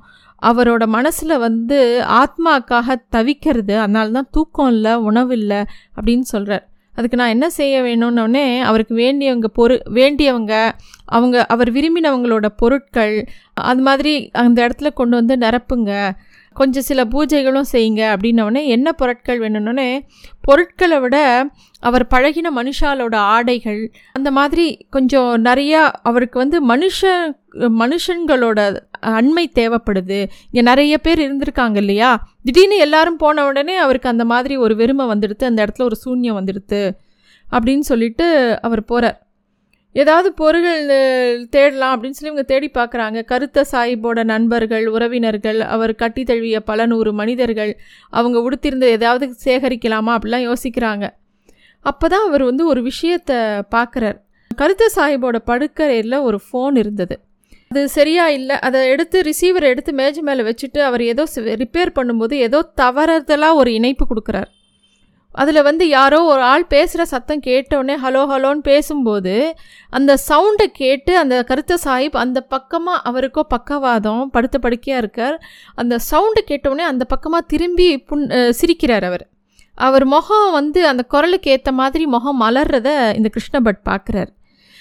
அவரோட 0.41 0.83
மனசில் 0.95 1.41
வந்து 1.47 1.77
ஆத்மாக்காக 2.21 2.97
தவிக்கிறது. 3.15 3.75
அதனால 3.83 4.11
தான் 4.17 4.31
தூக்கம் 4.37 4.71
இல்லை 4.75 4.93
உணவு 5.09 5.33
இல்லை 5.39 5.61
அப்படின்னு 5.97 6.25
சொல்கிறார் 6.33 6.65
அதுக்கு 6.95 7.17
நான் 7.17 7.29
என்ன 7.29 7.49
செய்ய 7.49 7.81
வேணும்னோடனே 7.81 8.59
அவருக்கு 8.59 8.95
வேண்டியவங்க 8.95 9.43
பொரு 9.57 9.79
வேண்டியவங்க 9.93 10.71
அவங்க 11.05 11.45
அவர் 11.45 11.71
விரும்பினவங்களோட 11.71 12.45
பொருட்கள் 12.57 13.27
அது 13.53 13.81
மாதிரி 13.81 14.29
அந்த 14.33 14.67
இடத்துல 14.67 14.93
கொண்டு 14.93 15.23
வந்து 15.23 15.47
நிரப்புங்க. 15.47 16.09
கொஞ்சம் 16.53 16.83
சில 16.83 17.03
பூஜைகளும் 17.03 17.63
செய்யுங்க 17.71 18.15
அப்படின்னோடனே 18.15 18.65
என்ன 18.65 18.93
பொருட்கள் 18.93 19.39
வேணும்னே 19.39 20.01
பொருட்களை 20.41 20.99
விட 20.99 21.45
அவர் 21.79 22.07
பழகின 22.15 22.45
மனுஷாலோட 22.55 23.15
ஆடைகள் 23.15 23.91
அந்த 24.13 24.31
மாதிரி 24.31 24.87
கொஞ்சம் 24.89 25.45
நிறையா 25.45 25.91
அவருக்கு 26.03 26.39
வந்து 26.39 26.67
மனுஷ 26.67 27.31
மனுஷங்களோட 27.55 28.77
அண்மை 29.13 29.45
தேவைப்படுது. 29.59 30.19
இங்கே 30.49 30.63
நிறைய 30.69 30.97
பேர் 30.97 31.21
இருந்திருக்காங்க 31.25 31.75
இல்லையா? 31.75 32.11
திடீர்னு 32.43 32.77
எல்லாரும் 32.77 33.19
போன 33.23 33.45
உடனே 33.45 33.75
அவருக்கு 33.75 34.13
அந்த 34.13 34.25
மாதிரி 34.25 34.57
ஒரு 34.57 34.75
வெறுமை 34.75 35.05
வந்துடுது 35.13 35.45
அந்த 35.51 35.59
இடத்துல 35.65 35.87
ஒரு 35.89 35.99
சூன்யம் 36.05 36.39
வந்துடுது 36.39 36.81
அப்படின்னு 37.47 37.85
சொல்லிட்டு 37.91 38.27
அவர் 38.61 38.83
போகிறார் 38.85 39.19
ஏதாவது 39.95 40.29
பொருள் 40.39 40.65
தேடலாம் 41.49 41.93
அப்படின்னு 41.95 42.17
சொல்லி 42.17 42.31
இவங்க 42.31 42.43
தேடி 42.43 42.67
பார்க்குறாங்க. 42.73 43.19
கருத்த 43.25 43.65
சாஹிப்போட 43.71 44.19
நண்பர்கள் 44.23 44.85
உறவினர்கள் 44.87 45.59
அவர் 45.75 45.93
கட்டி 45.95 46.23
தழுவிய 46.23 46.59
பல 46.59 46.85
நூறு 46.85 47.11
மனிதர்கள் 47.13 47.71
அவங்க 48.09 48.39
உடுத்திருந்த 48.41 48.87
ஏதாவது 48.97 49.27
சேகரிக்கலாமா 49.45 50.13
அப்படிலாம் 50.17 50.47
யோசிக்கிறாங்க. 50.49 51.07
அப்போ 51.85 52.07
தான் 52.07 52.25
அவர் 52.27 52.43
வந்து 52.43 52.65
ஒரு 52.65 52.81
விஷயத்தை 52.81 53.37
பார்க்குறார். 53.75 54.17
கருத்த 54.51 54.91
சாஹிப்போட 54.95 55.39
படுக்கறையில் 55.51 56.17
ஒரு 56.21 56.39
ஃபோன் 56.47 56.77
இருந்தது. 56.77 57.17
அது 57.71 57.81
சரியா 57.95 58.25
இல்லை. 58.37 58.55
அதை 58.67 58.79
எடுத்து 58.93 59.17
ரிசீவரை 59.29 59.67
எடுத்து 59.73 59.91
மேஜ் 59.99 60.19
மேலே 60.27 60.43
வச்சுட்டு 60.49 60.79
அவர் 60.89 61.03
ஏதோ 61.13 61.23
ரிப்பேர் 61.63 61.97
பண்ணும்போது 61.97 62.35
ஏதோ 62.47 62.59
தவறுதலாக 62.81 63.59
ஒரு 63.61 63.71
இணைப்பு 63.79 64.05
கொடுக்குறார். 64.11 64.49
அதில் 65.35 65.65
வந்து 65.67 65.85
யாரோ 65.95 66.19
ஒரு 66.31 66.43
ஆள் 66.49 66.63
பேசுகிற 66.73 67.03
சத்தம் 67.13 67.41
கேட்டோடனே 67.47 67.95
ஹலோ 68.03 68.21
ஹலோன்னு 68.31 68.63
பேசும்போது 68.69 69.33
அந்த 69.97 70.11
சவுண்டை 70.27 70.67
கேட்டு 70.81 71.13
அந்த 71.21 71.35
கருத்த 71.49 71.77
சாஹிப் 71.85 72.15
அந்த 72.21 72.41
பக்கமாக 72.53 73.01
அவருக்கோ 73.09 73.43
பக்கவாதம் 73.55 74.21
படுத்த 74.35 74.59
படுக்கையாக 74.65 75.01
இருக்கார். 75.03 75.35
அந்த 75.81 75.97
சவுண்டு 76.09 76.43
கேட்டோடனே 76.51 76.85
அந்த 76.91 77.05
பக்கமாக 77.13 77.49
திரும்பி 77.53 77.87
புண் 78.11 78.25
சிரிக்கிறார் 78.59 79.07
அவர். 79.09 79.25
அவர் 79.77 80.05
முகம் 80.15 80.49
வந்து 80.59 80.81
அந்த 80.91 81.03
குரலுக்கு 81.13 81.51
ஏற்ற 81.55 81.71
மாதிரி 81.81 82.05
முகம் 82.15 82.41
மலர்றத 82.45 82.89
இந்த 83.19 83.29
கிருஷ்ணபட் 83.35 83.81
பார்க்குறார் 83.91 84.31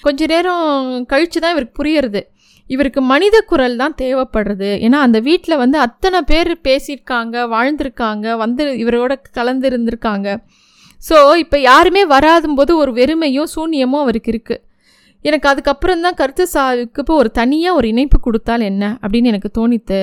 கொஞ்ச 0.04 0.26
நேரம் 0.32 0.64
கழித்து 1.10 1.38
தான் 1.42 1.54
இவருக்கு 1.54 1.78
புரியறது. 1.80 2.20
இவருக்கு 2.70 3.00
மனித 3.12 3.36
குரல் 3.46 3.76
தான் 3.76 3.96
தேவைப்படுறது. 4.02 4.70
ஏன்னா 4.86 4.98
அந்த 5.06 5.18
வீட்டில் 5.20 5.60
வந்து 5.62 5.78
அத்தனை 5.78 6.20
பேர் 6.30 6.52
பேசியிருக்காங்க 6.68 7.34
வாழ்ந்திருக்காங்க 7.54 8.36
வந்து 8.36 8.64
இவரோட 8.84 9.14
கலந்து 9.38 9.68
இருந்திருக்காங்க 9.70 10.28
ஸோ 11.00 11.16
இப்போ 11.44 11.56
யாருமே 11.60 12.02
வராதும்போது 12.06 12.72
ஒரு 12.82 12.92
வெறுமையும் 12.92 13.50
சூன்யமும் 13.54 14.02
அவருக்கு 14.04 14.30
இருக்குது 14.32 14.62
எனக்கு 15.24 15.46
அதுக்கப்புறம் 15.48 16.00
தான் 16.00 16.18
கருத்து 16.20 16.44
சாவுக்கு 16.54 17.00
இப்போ 17.02 17.14
ஒரு 17.14 17.30
தனியாக 17.30 17.78
ஒரு 17.78 17.86
இணைப்பு 17.88 18.18
கொடுத்தால் 18.20 18.64
என்ன? 18.70 18.84
அப்படின்னு 19.02 19.30
எனக்கு 19.32 19.50
தோணித்து 19.58 20.00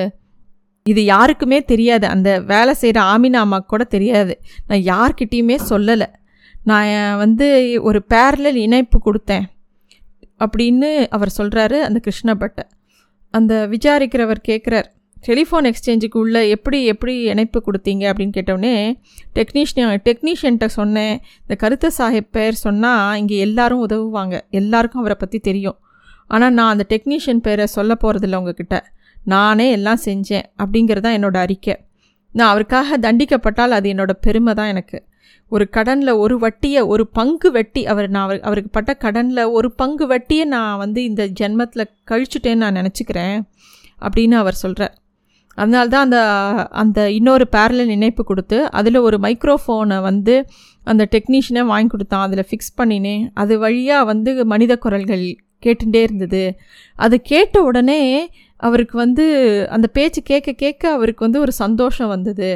இது 0.86 1.02
யாருக்குமே 1.06 1.60
தெரியாது. 1.71 2.06
அந்த 2.08 2.30
வேலை 2.52 2.74
செய்கிற 2.74 3.00
ஆமினாமா 3.13 3.58
கூட 3.71 3.84
தெரியாது. 3.84 4.34
நான் 4.67 4.84
யார்கிட்டேயுமே 4.91 5.58
சொல்லலை. 5.69 6.08
நான் 6.69 7.17
வந்து 7.17 7.47
ஒரு 7.82 8.00
பேரலல் 8.13 8.60
இணைப்பு 8.65 8.97
கொடுத்தேன். 9.06 9.45
அப்படின்னு 10.45 11.08
அவர் 11.08 11.34
சொல்கிறாரு 11.38 11.80
அந்த 11.80 11.99
கிருஷ்ணபட்டை 11.99 12.63
அந்த 13.32 13.67
விசாரிக்கிறவர் 13.71 14.43
கேட்குறார் 14.47 14.84
டெலிஃபோன் 15.27 15.71
எக்ஸ்சேஞ்சுக்கு 15.71 16.17
உள்ளே 16.17 16.49
எப்படி 16.49 16.86
எப்படி 16.86 17.21
இணைப்பு 17.21 17.63
கொடுத்தீங்க? 17.65 18.12
அப்படின்னு 18.12 18.32
கேட்டோடனே 18.38 18.99
டெக்னீஷியன் 19.36 19.97
டெக்னீஷியன்கிட்ட 20.06 20.65
சொன்னேன். 20.65 21.19
இந்த 21.41 21.56
கருத்த 21.58 21.91
சாஹிப் 21.97 22.27
பேர் 22.32 22.54
சொன்னால் 22.54 23.17
இங்கே 23.17 23.38
எல்லாரும் 23.38 23.88
உதவுவாங்க. 23.88 24.39
எல்லாருக்கும் 24.49 24.99
அவரை 24.99 25.17
பற்றி 25.19 25.39
தெரியும். 25.39 25.77
ஆனால் 26.27 26.54
நான் 26.54 26.71
அந்த 26.71 26.86
டெக்னீஷியன் 26.89 27.38
பேரை 27.38 27.65
சொல்ல 27.65 27.97
போகிறதில்ல 28.04 28.36
உங்ககிட்ட. 28.36 28.91
நானே 29.23 29.71
எல்லாம் 29.71 29.99
செஞ்சேன். 30.06 30.43
அப்படிங்கிறது 30.63 30.99
தான் 30.99 31.15
என்னோடய 31.15 31.38
அறிக்கை. 31.38 31.77
நான் 32.32 32.49
அவருக்காக 32.49 32.97
தண்டிக்கப்பட்டால் 32.97 33.67
அது 33.67 33.93
என்னோடய 33.93 34.13
பெருமை 34.21 34.54
தான் 34.54 34.67
எனக்கு. 34.67 35.04
ஒரு 35.52 35.66
கடனில் 35.70 36.12
ஒரு 36.24 36.36
வட்டியை 36.40 36.82
ஒரு 36.82 37.04
பங்கு 37.08 37.50
வட்டி 37.52 37.82
அவர் 37.86 38.10
நான் 38.10 38.24
அவர் 38.24 38.40
அவருக்கு 38.40 38.70
பட்ட 38.70 38.94
கடனில் 38.94 39.44
ஒரு 39.44 39.70
பங்கு 39.72 40.06
வட்டியை 40.08 40.46
நான் 40.46 40.78
வந்து 40.78 41.04
இந்த 41.04 41.24
ஜென்மத்தில் 41.40 41.92
கழிச்சுட்டேன்னு 42.12 42.62
நான் 42.64 42.80
நினச்சிக்கிறேன் 42.80 43.38
அப்படின்னு 44.02 44.36
அவர் 44.36 44.54
சொல்கிறார் 44.54 44.96
அதனால்தான் 45.58 46.04
அந்த 46.04 46.20
அந்த 46.72 47.00
இன்னொரு 47.12 47.46
பேரலில் 47.56 47.90
இணைப்பு 47.90 48.24
கொடுத்து 48.24 48.58
அதில் 48.72 48.98
ஒரு 48.98 49.18
மைக்ரோஃபோனை 49.18 50.02
வந்து 50.02 50.36
அந்த 50.84 51.04
டெக்னீஷியனை 51.12 51.64
வாங்கி 51.64 51.88
கொடுத்தான் 51.88 52.26
அதில் 52.28 52.46
ஃபிக்ஸ் 52.50 52.74
பண்ணினேன். 52.78 53.24
அது 53.34 53.54
வழியாக 53.60 54.04
வந்து 54.04 54.32
மனித 54.46 54.78
குரல்கள் 54.78 55.26
கேட்டுகிட்டே 55.64 56.02
இருந்தது. 56.02 56.44
அது 56.96 57.16
கேட்ட 57.22 57.56
உடனே 57.64 58.02
அவருக்கு 58.60 58.96
வந்து 58.98 59.26
அந்த 59.70 59.88
பேச்சு 59.88 60.22
கேட்க 60.22 60.52
கேட்க 60.52 60.84
அவருக்கு 60.92 61.24
வந்து 61.24 61.40
ஒரு 61.40 61.54
சந்தோஷம் 61.64 62.08
வந்தது 62.08 62.50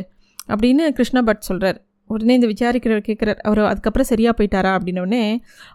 அப்படின்னு 0.48 0.84
கிருஷ்ண 0.90 1.20
பட் 1.24 1.40
சொல்கிறார் 1.40 1.80
உடனே 2.10 2.34
இந்த 2.38 2.48
விசாரிக்கிறவர் 2.48 3.08
கேட்குறார் 3.08 3.39
அவர் 3.48 3.62
அதுக்கப்புறம் 3.70 4.10
சரியாக 4.12 4.34
போயிட்டாரா 4.38 4.72
அப்படின்னோடனே 4.78 5.24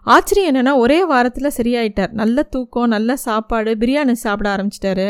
ஆச்சரியம் 0.05 0.49
என்னென்னா 0.51 0.73
ஒரே 0.77 0.99
வாரத்தில் 1.11 1.55
சரியாயிட்டார். 1.57 2.11
நல்ல 2.21 2.43
தூக்கம் 2.43 2.93
நல்ல 2.95 3.15
சாப்பாடு 3.27 3.71
பிரியாணி 3.81 4.15
சாப்பிட 4.25 4.49
ஆரம்பிச்சிட்டாரு. 4.55 5.07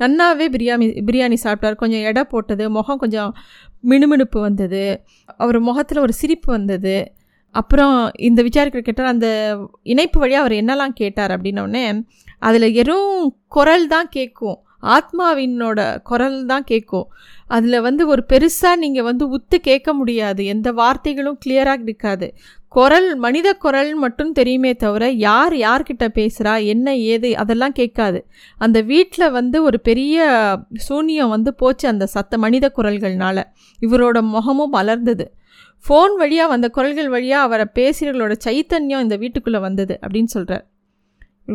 நன்னாவே 0.00 0.46
பிரியாணி 0.54 0.86
பிரியாணி 1.08 1.36
சாப்பிட்டார். 1.44 1.80
கொஞ்சம் 1.82 2.04
எடை 2.10 2.22
போட்டது 2.24 2.64
முகம் 2.70 2.98
கொஞ்சம் 2.98 3.32
மினுமினுப்பு 3.84 4.38
வந்தது. 4.40 4.84
அவர் 5.36 5.58
முகத்தில் 5.60 6.04
ஒரு 6.06 6.12
சிரிப்பு 6.12 6.48
வந்தது. 6.52 6.96
அப்புறம் 7.54 7.96
இந்த 8.18 8.40
விசாரிக்கிற 8.42 8.82
கேட்டார் 8.82 9.14
அந்த 9.14 9.28
இணைப்பு 9.92 10.18
வழியாக 10.20 10.42
அவர் 10.44 10.54
என்னெல்லாம் 10.60 10.98
கேட்டார் 11.00 11.32
அப்படின்னோடனே 11.36 11.86
அதில் 12.38 12.74
வெறும் 12.74 13.16
குரல் 13.48 13.86
தான் 13.86 14.08
கேட்கும் 14.08 14.58
ஆத்மாவினோட 14.94 15.80
குரல் 16.02 16.38
தான் 16.46 16.64
கேட்கும் 16.64 17.06
அதில் 17.56 17.84
வந்து 17.86 18.02
ஒரு 18.12 18.22
பெருசாக 18.32 18.80
நீங்கள் 18.82 19.06
வந்து 19.08 19.24
உத்து 19.36 19.56
கேட்க 19.68 19.90
முடியாது. 20.00 20.42
எந்த 20.54 20.68
வார்த்தைகளும் 20.72 21.38
கிளியராக 21.44 21.86
இருக்காது. 21.88 22.26
குரல் 22.76 23.08
மனித 23.24 23.48
குரல் 23.64 23.90
மட்டும் 24.02 24.32
தெரியுமே 24.38 24.72
தவிர 24.82 25.04
யார் 25.24 25.54
யார்கிட்ட 25.62 26.04
பேசுகிறா 26.18 26.54
என்ன 26.72 26.94
ஏது 27.12 27.30
அதெல்லாம் 27.42 27.74
கேட்காது. 27.80 28.20
அந்த 28.64 28.78
வீட்டில் 28.92 29.34
வந்து 29.38 29.58
ஒரு 29.68 29.80
பெரிய 29.88 30.16
சூன்யம் 30.86 31.32
வந்து 31.34 31.52
போச்சு 31.62 31.86
அந்த 31.88 32.08
சத்த 32.14 32.38
மனித 32.44 32.72
குரல்கள்னால். 32.78 33.42
இவரோட 33.80 34.20
முகமும் 34.34 34.74
மலர்ந்தது 34.78 35.26
ஃபோன் 35.84 36.16
வழியாக 36.22 36.50
வந்த 36.54 36.66
குரல்கள் 36.76 37.12
வழியாக 37.16 37.46
அவரை 37.48 37.66
பேசுகிறவர்களோட 37.78 38.34
சைத்தன்யம் 38.46 39.04
இந்த 39.06 39.16
வீட்டுக்குள்ளே 39.22 39.62
வந்தது 39.68 39.94
அப்படின்னு 40.04 40.32
சொல்கிறார் 40.36 40.64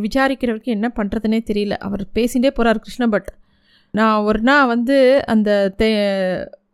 விசாரிக்கிறவருக்கு 0.05 0.75
என்ன 0.77 0.87
பண்ணுறதுனே 0.95 1.39
தெரியல. 1.49 1.75
அவர் 1.87 2.03
பேசிகிட்டே 2.15 2.51
போகிறார் 2.57 2.81
கிருஷ்ணபட். 2.85 3.29
நான் 3.97 4.25
ஒரு 4.29 4.41
நாள் 4.49 4.69
வந்து 4.73 4.97
அந்த 5.33 5.51
தே 5.81 5.89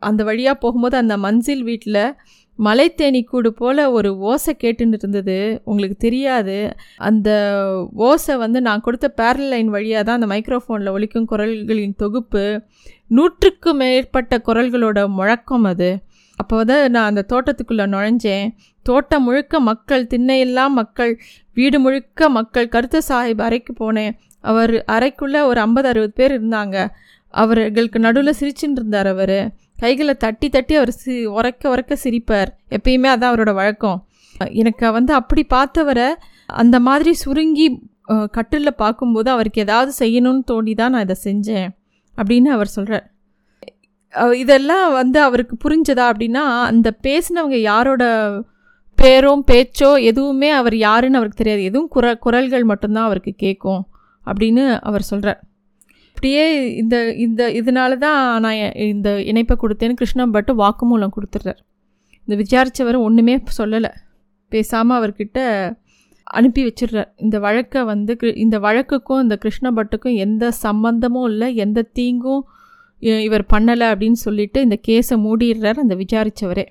அந்த 0.09 0.21
வழியாக 0.29 0.55
போகும்போது 0.63 0.95
அந்த 1.01 1.15
மஞ்சில் 1.25 1.63
வீட்டில் 1.69 2.05
மலை 2.59 2.85
தேனி 2.99 3.19
கூடு 3.29 3.49
போல் 3.59 3.81
ஒரு 3.97 4.09
ஓசை 4.29 4.53
கேட்டுன்னு 4.63 4.97
இருந்தது. 4.99 5.37
உங்களுக்கு 5.69 5.97
தெரியாது. 6.05 6.57
அந்த 7.09 7.29
ஓசை 8.07 8.33
வந்து 8.43 8.59
நான் 8.67 8.83
கொடுத்த 8.87 9.07
பேரல் 9.19 9.51
லைன் 9.53 9.69
வழியாக 9.75 10.03
தான் 10.07 10.17
அந்த 10.19 10.29
மைக்ரோஃபோனில் 10.33 10.93
ஒழிக்கும் 10.95 11.29
குரல்களின் 11.31 11.95
தொகுப்பு 12.03 12.43
நூற்றுக்கும் 13.17 13.79
மேற்பட்ட 13.81 14.37
குரல்களோட 14.47 14.99
முழக்கம் 15.17 15.65
அது. 15.71 15.89
அப்போ 16.39 16.53
வந்து 16.59 16.77
நான் 16.95 17.09
அந்த 17.11 17.23
தோட்டத்துக்குள்ளே 17.31 17.85
நுழைஞ்சேன். 17.95 18.45
தோட்டம் 18.85 19.25
முழுக்க 19.27 19.59
மக்கள் 19.69 20.05
திண்ணையெல்லாம் 20.13 20.73
மக்கள் 20.79 21.13
வீடு 21.57 21.77
முழுக்க 21.79 22.29
மக்கள் 22.37 22.71
கருத்த 22.75 23.01
சாஹிப் 23.09 23.43
அறைக்கு 23.47 23.73
போனேன். 23.81 24.13
அவர் 24.51 24.73
அறைக்குள்ளே 24.95 25.41
ஒரு 25.49 25.59
ஐம்பது 25.65 25.87
அறுபது 25.91 26.13
பேர் 26.19 26.33
இருந்தாங்க. 26.39 26.77
அவர்களுக்கு 27.33 27.99
நடுவில் 28.05 28.37
சிரிச்சுட்டு 28.39 28.79
இருந்தார் 28.79 29.09
அவர். 29.13 29.37
கைகளை 29.77 30.13
தட்டி 30.15 30.47
தட்டி 30.49 30.73
அவர் 30.79 30.91
சி 30.91 31.13
உரைக்க 31.37 31.63
உரைக்க 31.73 31.93
சிரிப்பார். 32.03 32.49
எப்பயுமே 32.77 33.09
அதான் 33.13 33.31
அவரோட 33.33 33.53
வழக்கம். 33.53 33.99
எனக்கு 34.61 34.85
வந்து 34.91 35.11
அப்படி 35.13 35.43
பார்த்தவரை 35.55 36.07
அந்த 36.61 36.77
மாதிரி 36.79 37.11
சுருங்கி 37.23 37.67
கட்டிலில் 38.31 38.79
பார்க்கும்போது 38.83 39.29
அவருக்கு 39.29 39.59
ஏதாவது 39.61 39.91
செய்யணும்னு 39.99 40.43
தோண்டி 40.45 40.73
தான் 40.75 40.93
நான் 40.93 41.05
இதை 41.07 41.17
செஞ்சேன் 41.27 41.67
அப்படின்னு 42.15 42.49
அவர் 42.55 42.75
சொல்கிறார் 42.77 43.05
இதெல்லாம் 44.39 44.87
வந்து 44.93 45.19
அவருக்கு 45.21 45.55
புரிஞ்சதா 45.63 46.05
அப்படின்னா 46.11 46.43
அந்த 46.71 46.87
பேசினவங்க 47.05 47.59
யாரோட 47.71 48.03
பேரும் 48.97 49.43
பேச்சோ 49.51 49.89
எதுவுமே 50.09 50.49
அவர் 50.59 50.75
யாருன்னு 50.87 51.19
அவருக்கு 51.19 51.41
தெரியாது. 51.41 51.63
எதுவும் 51.63 51.89
குர 51.95 52.15
குரல்கள் 52.25 52.65
மட்டும்தான் 52.71 53.07
அவருக்கு 53.09 53.33
கேட்கும் 53.37 53.81
அப்படின்னு 54.25 54.65
அவர் 54.89 55.09
சொல்கிறார் 55.11 55.39
அப்படியே 56.23 56.75
இந்த 56.75 57.13
இந்த 57.13 57.49
இதனால 57.49 57.97
தான் 57.97 58.39
நான் 58.39 58.71
இந்த 58.71 59.21
இணைப்பை 59.21 59.57
கொடுத்தேன்னு 59.57 59.93
கிருஷ்ணன் 59.93 60.31
பட்டு 60.31 60.55
வாக்குமூலம் 60.55 61.09
கொடுத்துட்றார். 61.15 61.57
இந்த 62.25 62.35
விசாரித்தவர் 62.35 62.97
ஒன்றுமே 62.97 63.43
சொல்லலை. 63.57 63.89
பேசாமல் 64.49 64.99
அவர்கிட்ட 64.99 65.71
அனுப்பி 66.23 66.65
வச்சிடுறார். 66.65 67.07
இந்த 67.15 67.39
வழக்கை 67.39 67.83
வந்து 67.83 68.17
இந்த 68.35 68.59
வழக்குக்கும் 68.59 69.21
இந்த 69.21 69.37
கிருஷ்ண 69.37 69.71
பட்டுக்கும் 69.71 70.15
எந்த 70.15 70.51
சம்பந்தமும் 70.51 71.29
இல்லை. 71.29 71.55
எந்த 71.55 71.81
தீங்கும் 71.81 72.45
இ- 73.01 73.19
இவர் 73.19 73.45
பண்ணலை 73.53 73.85
அப்படின்னு 73.91 74.11
சொல்லிட்டு 74.11 74.61
இந்த 74.61 74.79
கேஸை 74.87 75.15
மூடிடுறார் 75.15 75.73
அந்த 75.73 75.95
விசாரித்தவரே 75.95 76.65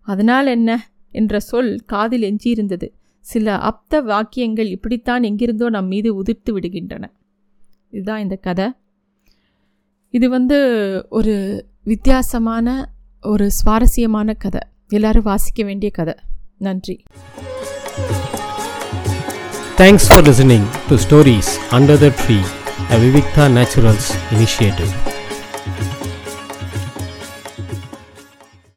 அதனால் 0.00 0.46
என்ன? 0.46 0.90
என்ற 1.10 1.38
சொல் 1.40 1.82
காதில் 1.86 2.22
எஞ்சியிருந்தது. 2.22 2.92
சில 3.20 3.58
அப்த 3.58 4.00
வாக்கியங்கள் 4.00 4.66
இப்படித்தான் 4.66 5.22
எங்கிருந்தோ 5.22 5.70
நம் 5.70 5.86
மீது 5.86 6.22
உதிர்த்து 6.22 6.50
விடுகின்றன. 6.50 7.04
இதுதான் 7.92 8.22
இந்த 8.22 8.36
கதை 8.42 8.66
இது 10.14 10.26
வந்து 10.28 10.58
ஒரு 11.10 11.34
வித்தியாசமான 11.86 12.66
ஒரு 13.24 13.46
சுவாரஸ்யமான 13.50 14.34
கதை 14.36 14.62
எல்லாரும் 14.90 15.28
வாசிக்க 15.28 15.62
வேண்டிய 15.64 15.90
கதை 15.90 16.14
நன்றி 16.60 16.96
thanks 19.78 20.08
for 20.08 20.26
listening 20.26 20.66
to 20.88 20.96
stories 20.96 21.52
under 21.72 22.00
the 22.00 22.10
tree 22.20 22.38
a 22.88 22.98
Vivikta 22.98 23.46
naturals 23.56 24.10
initiative 24.34 24.92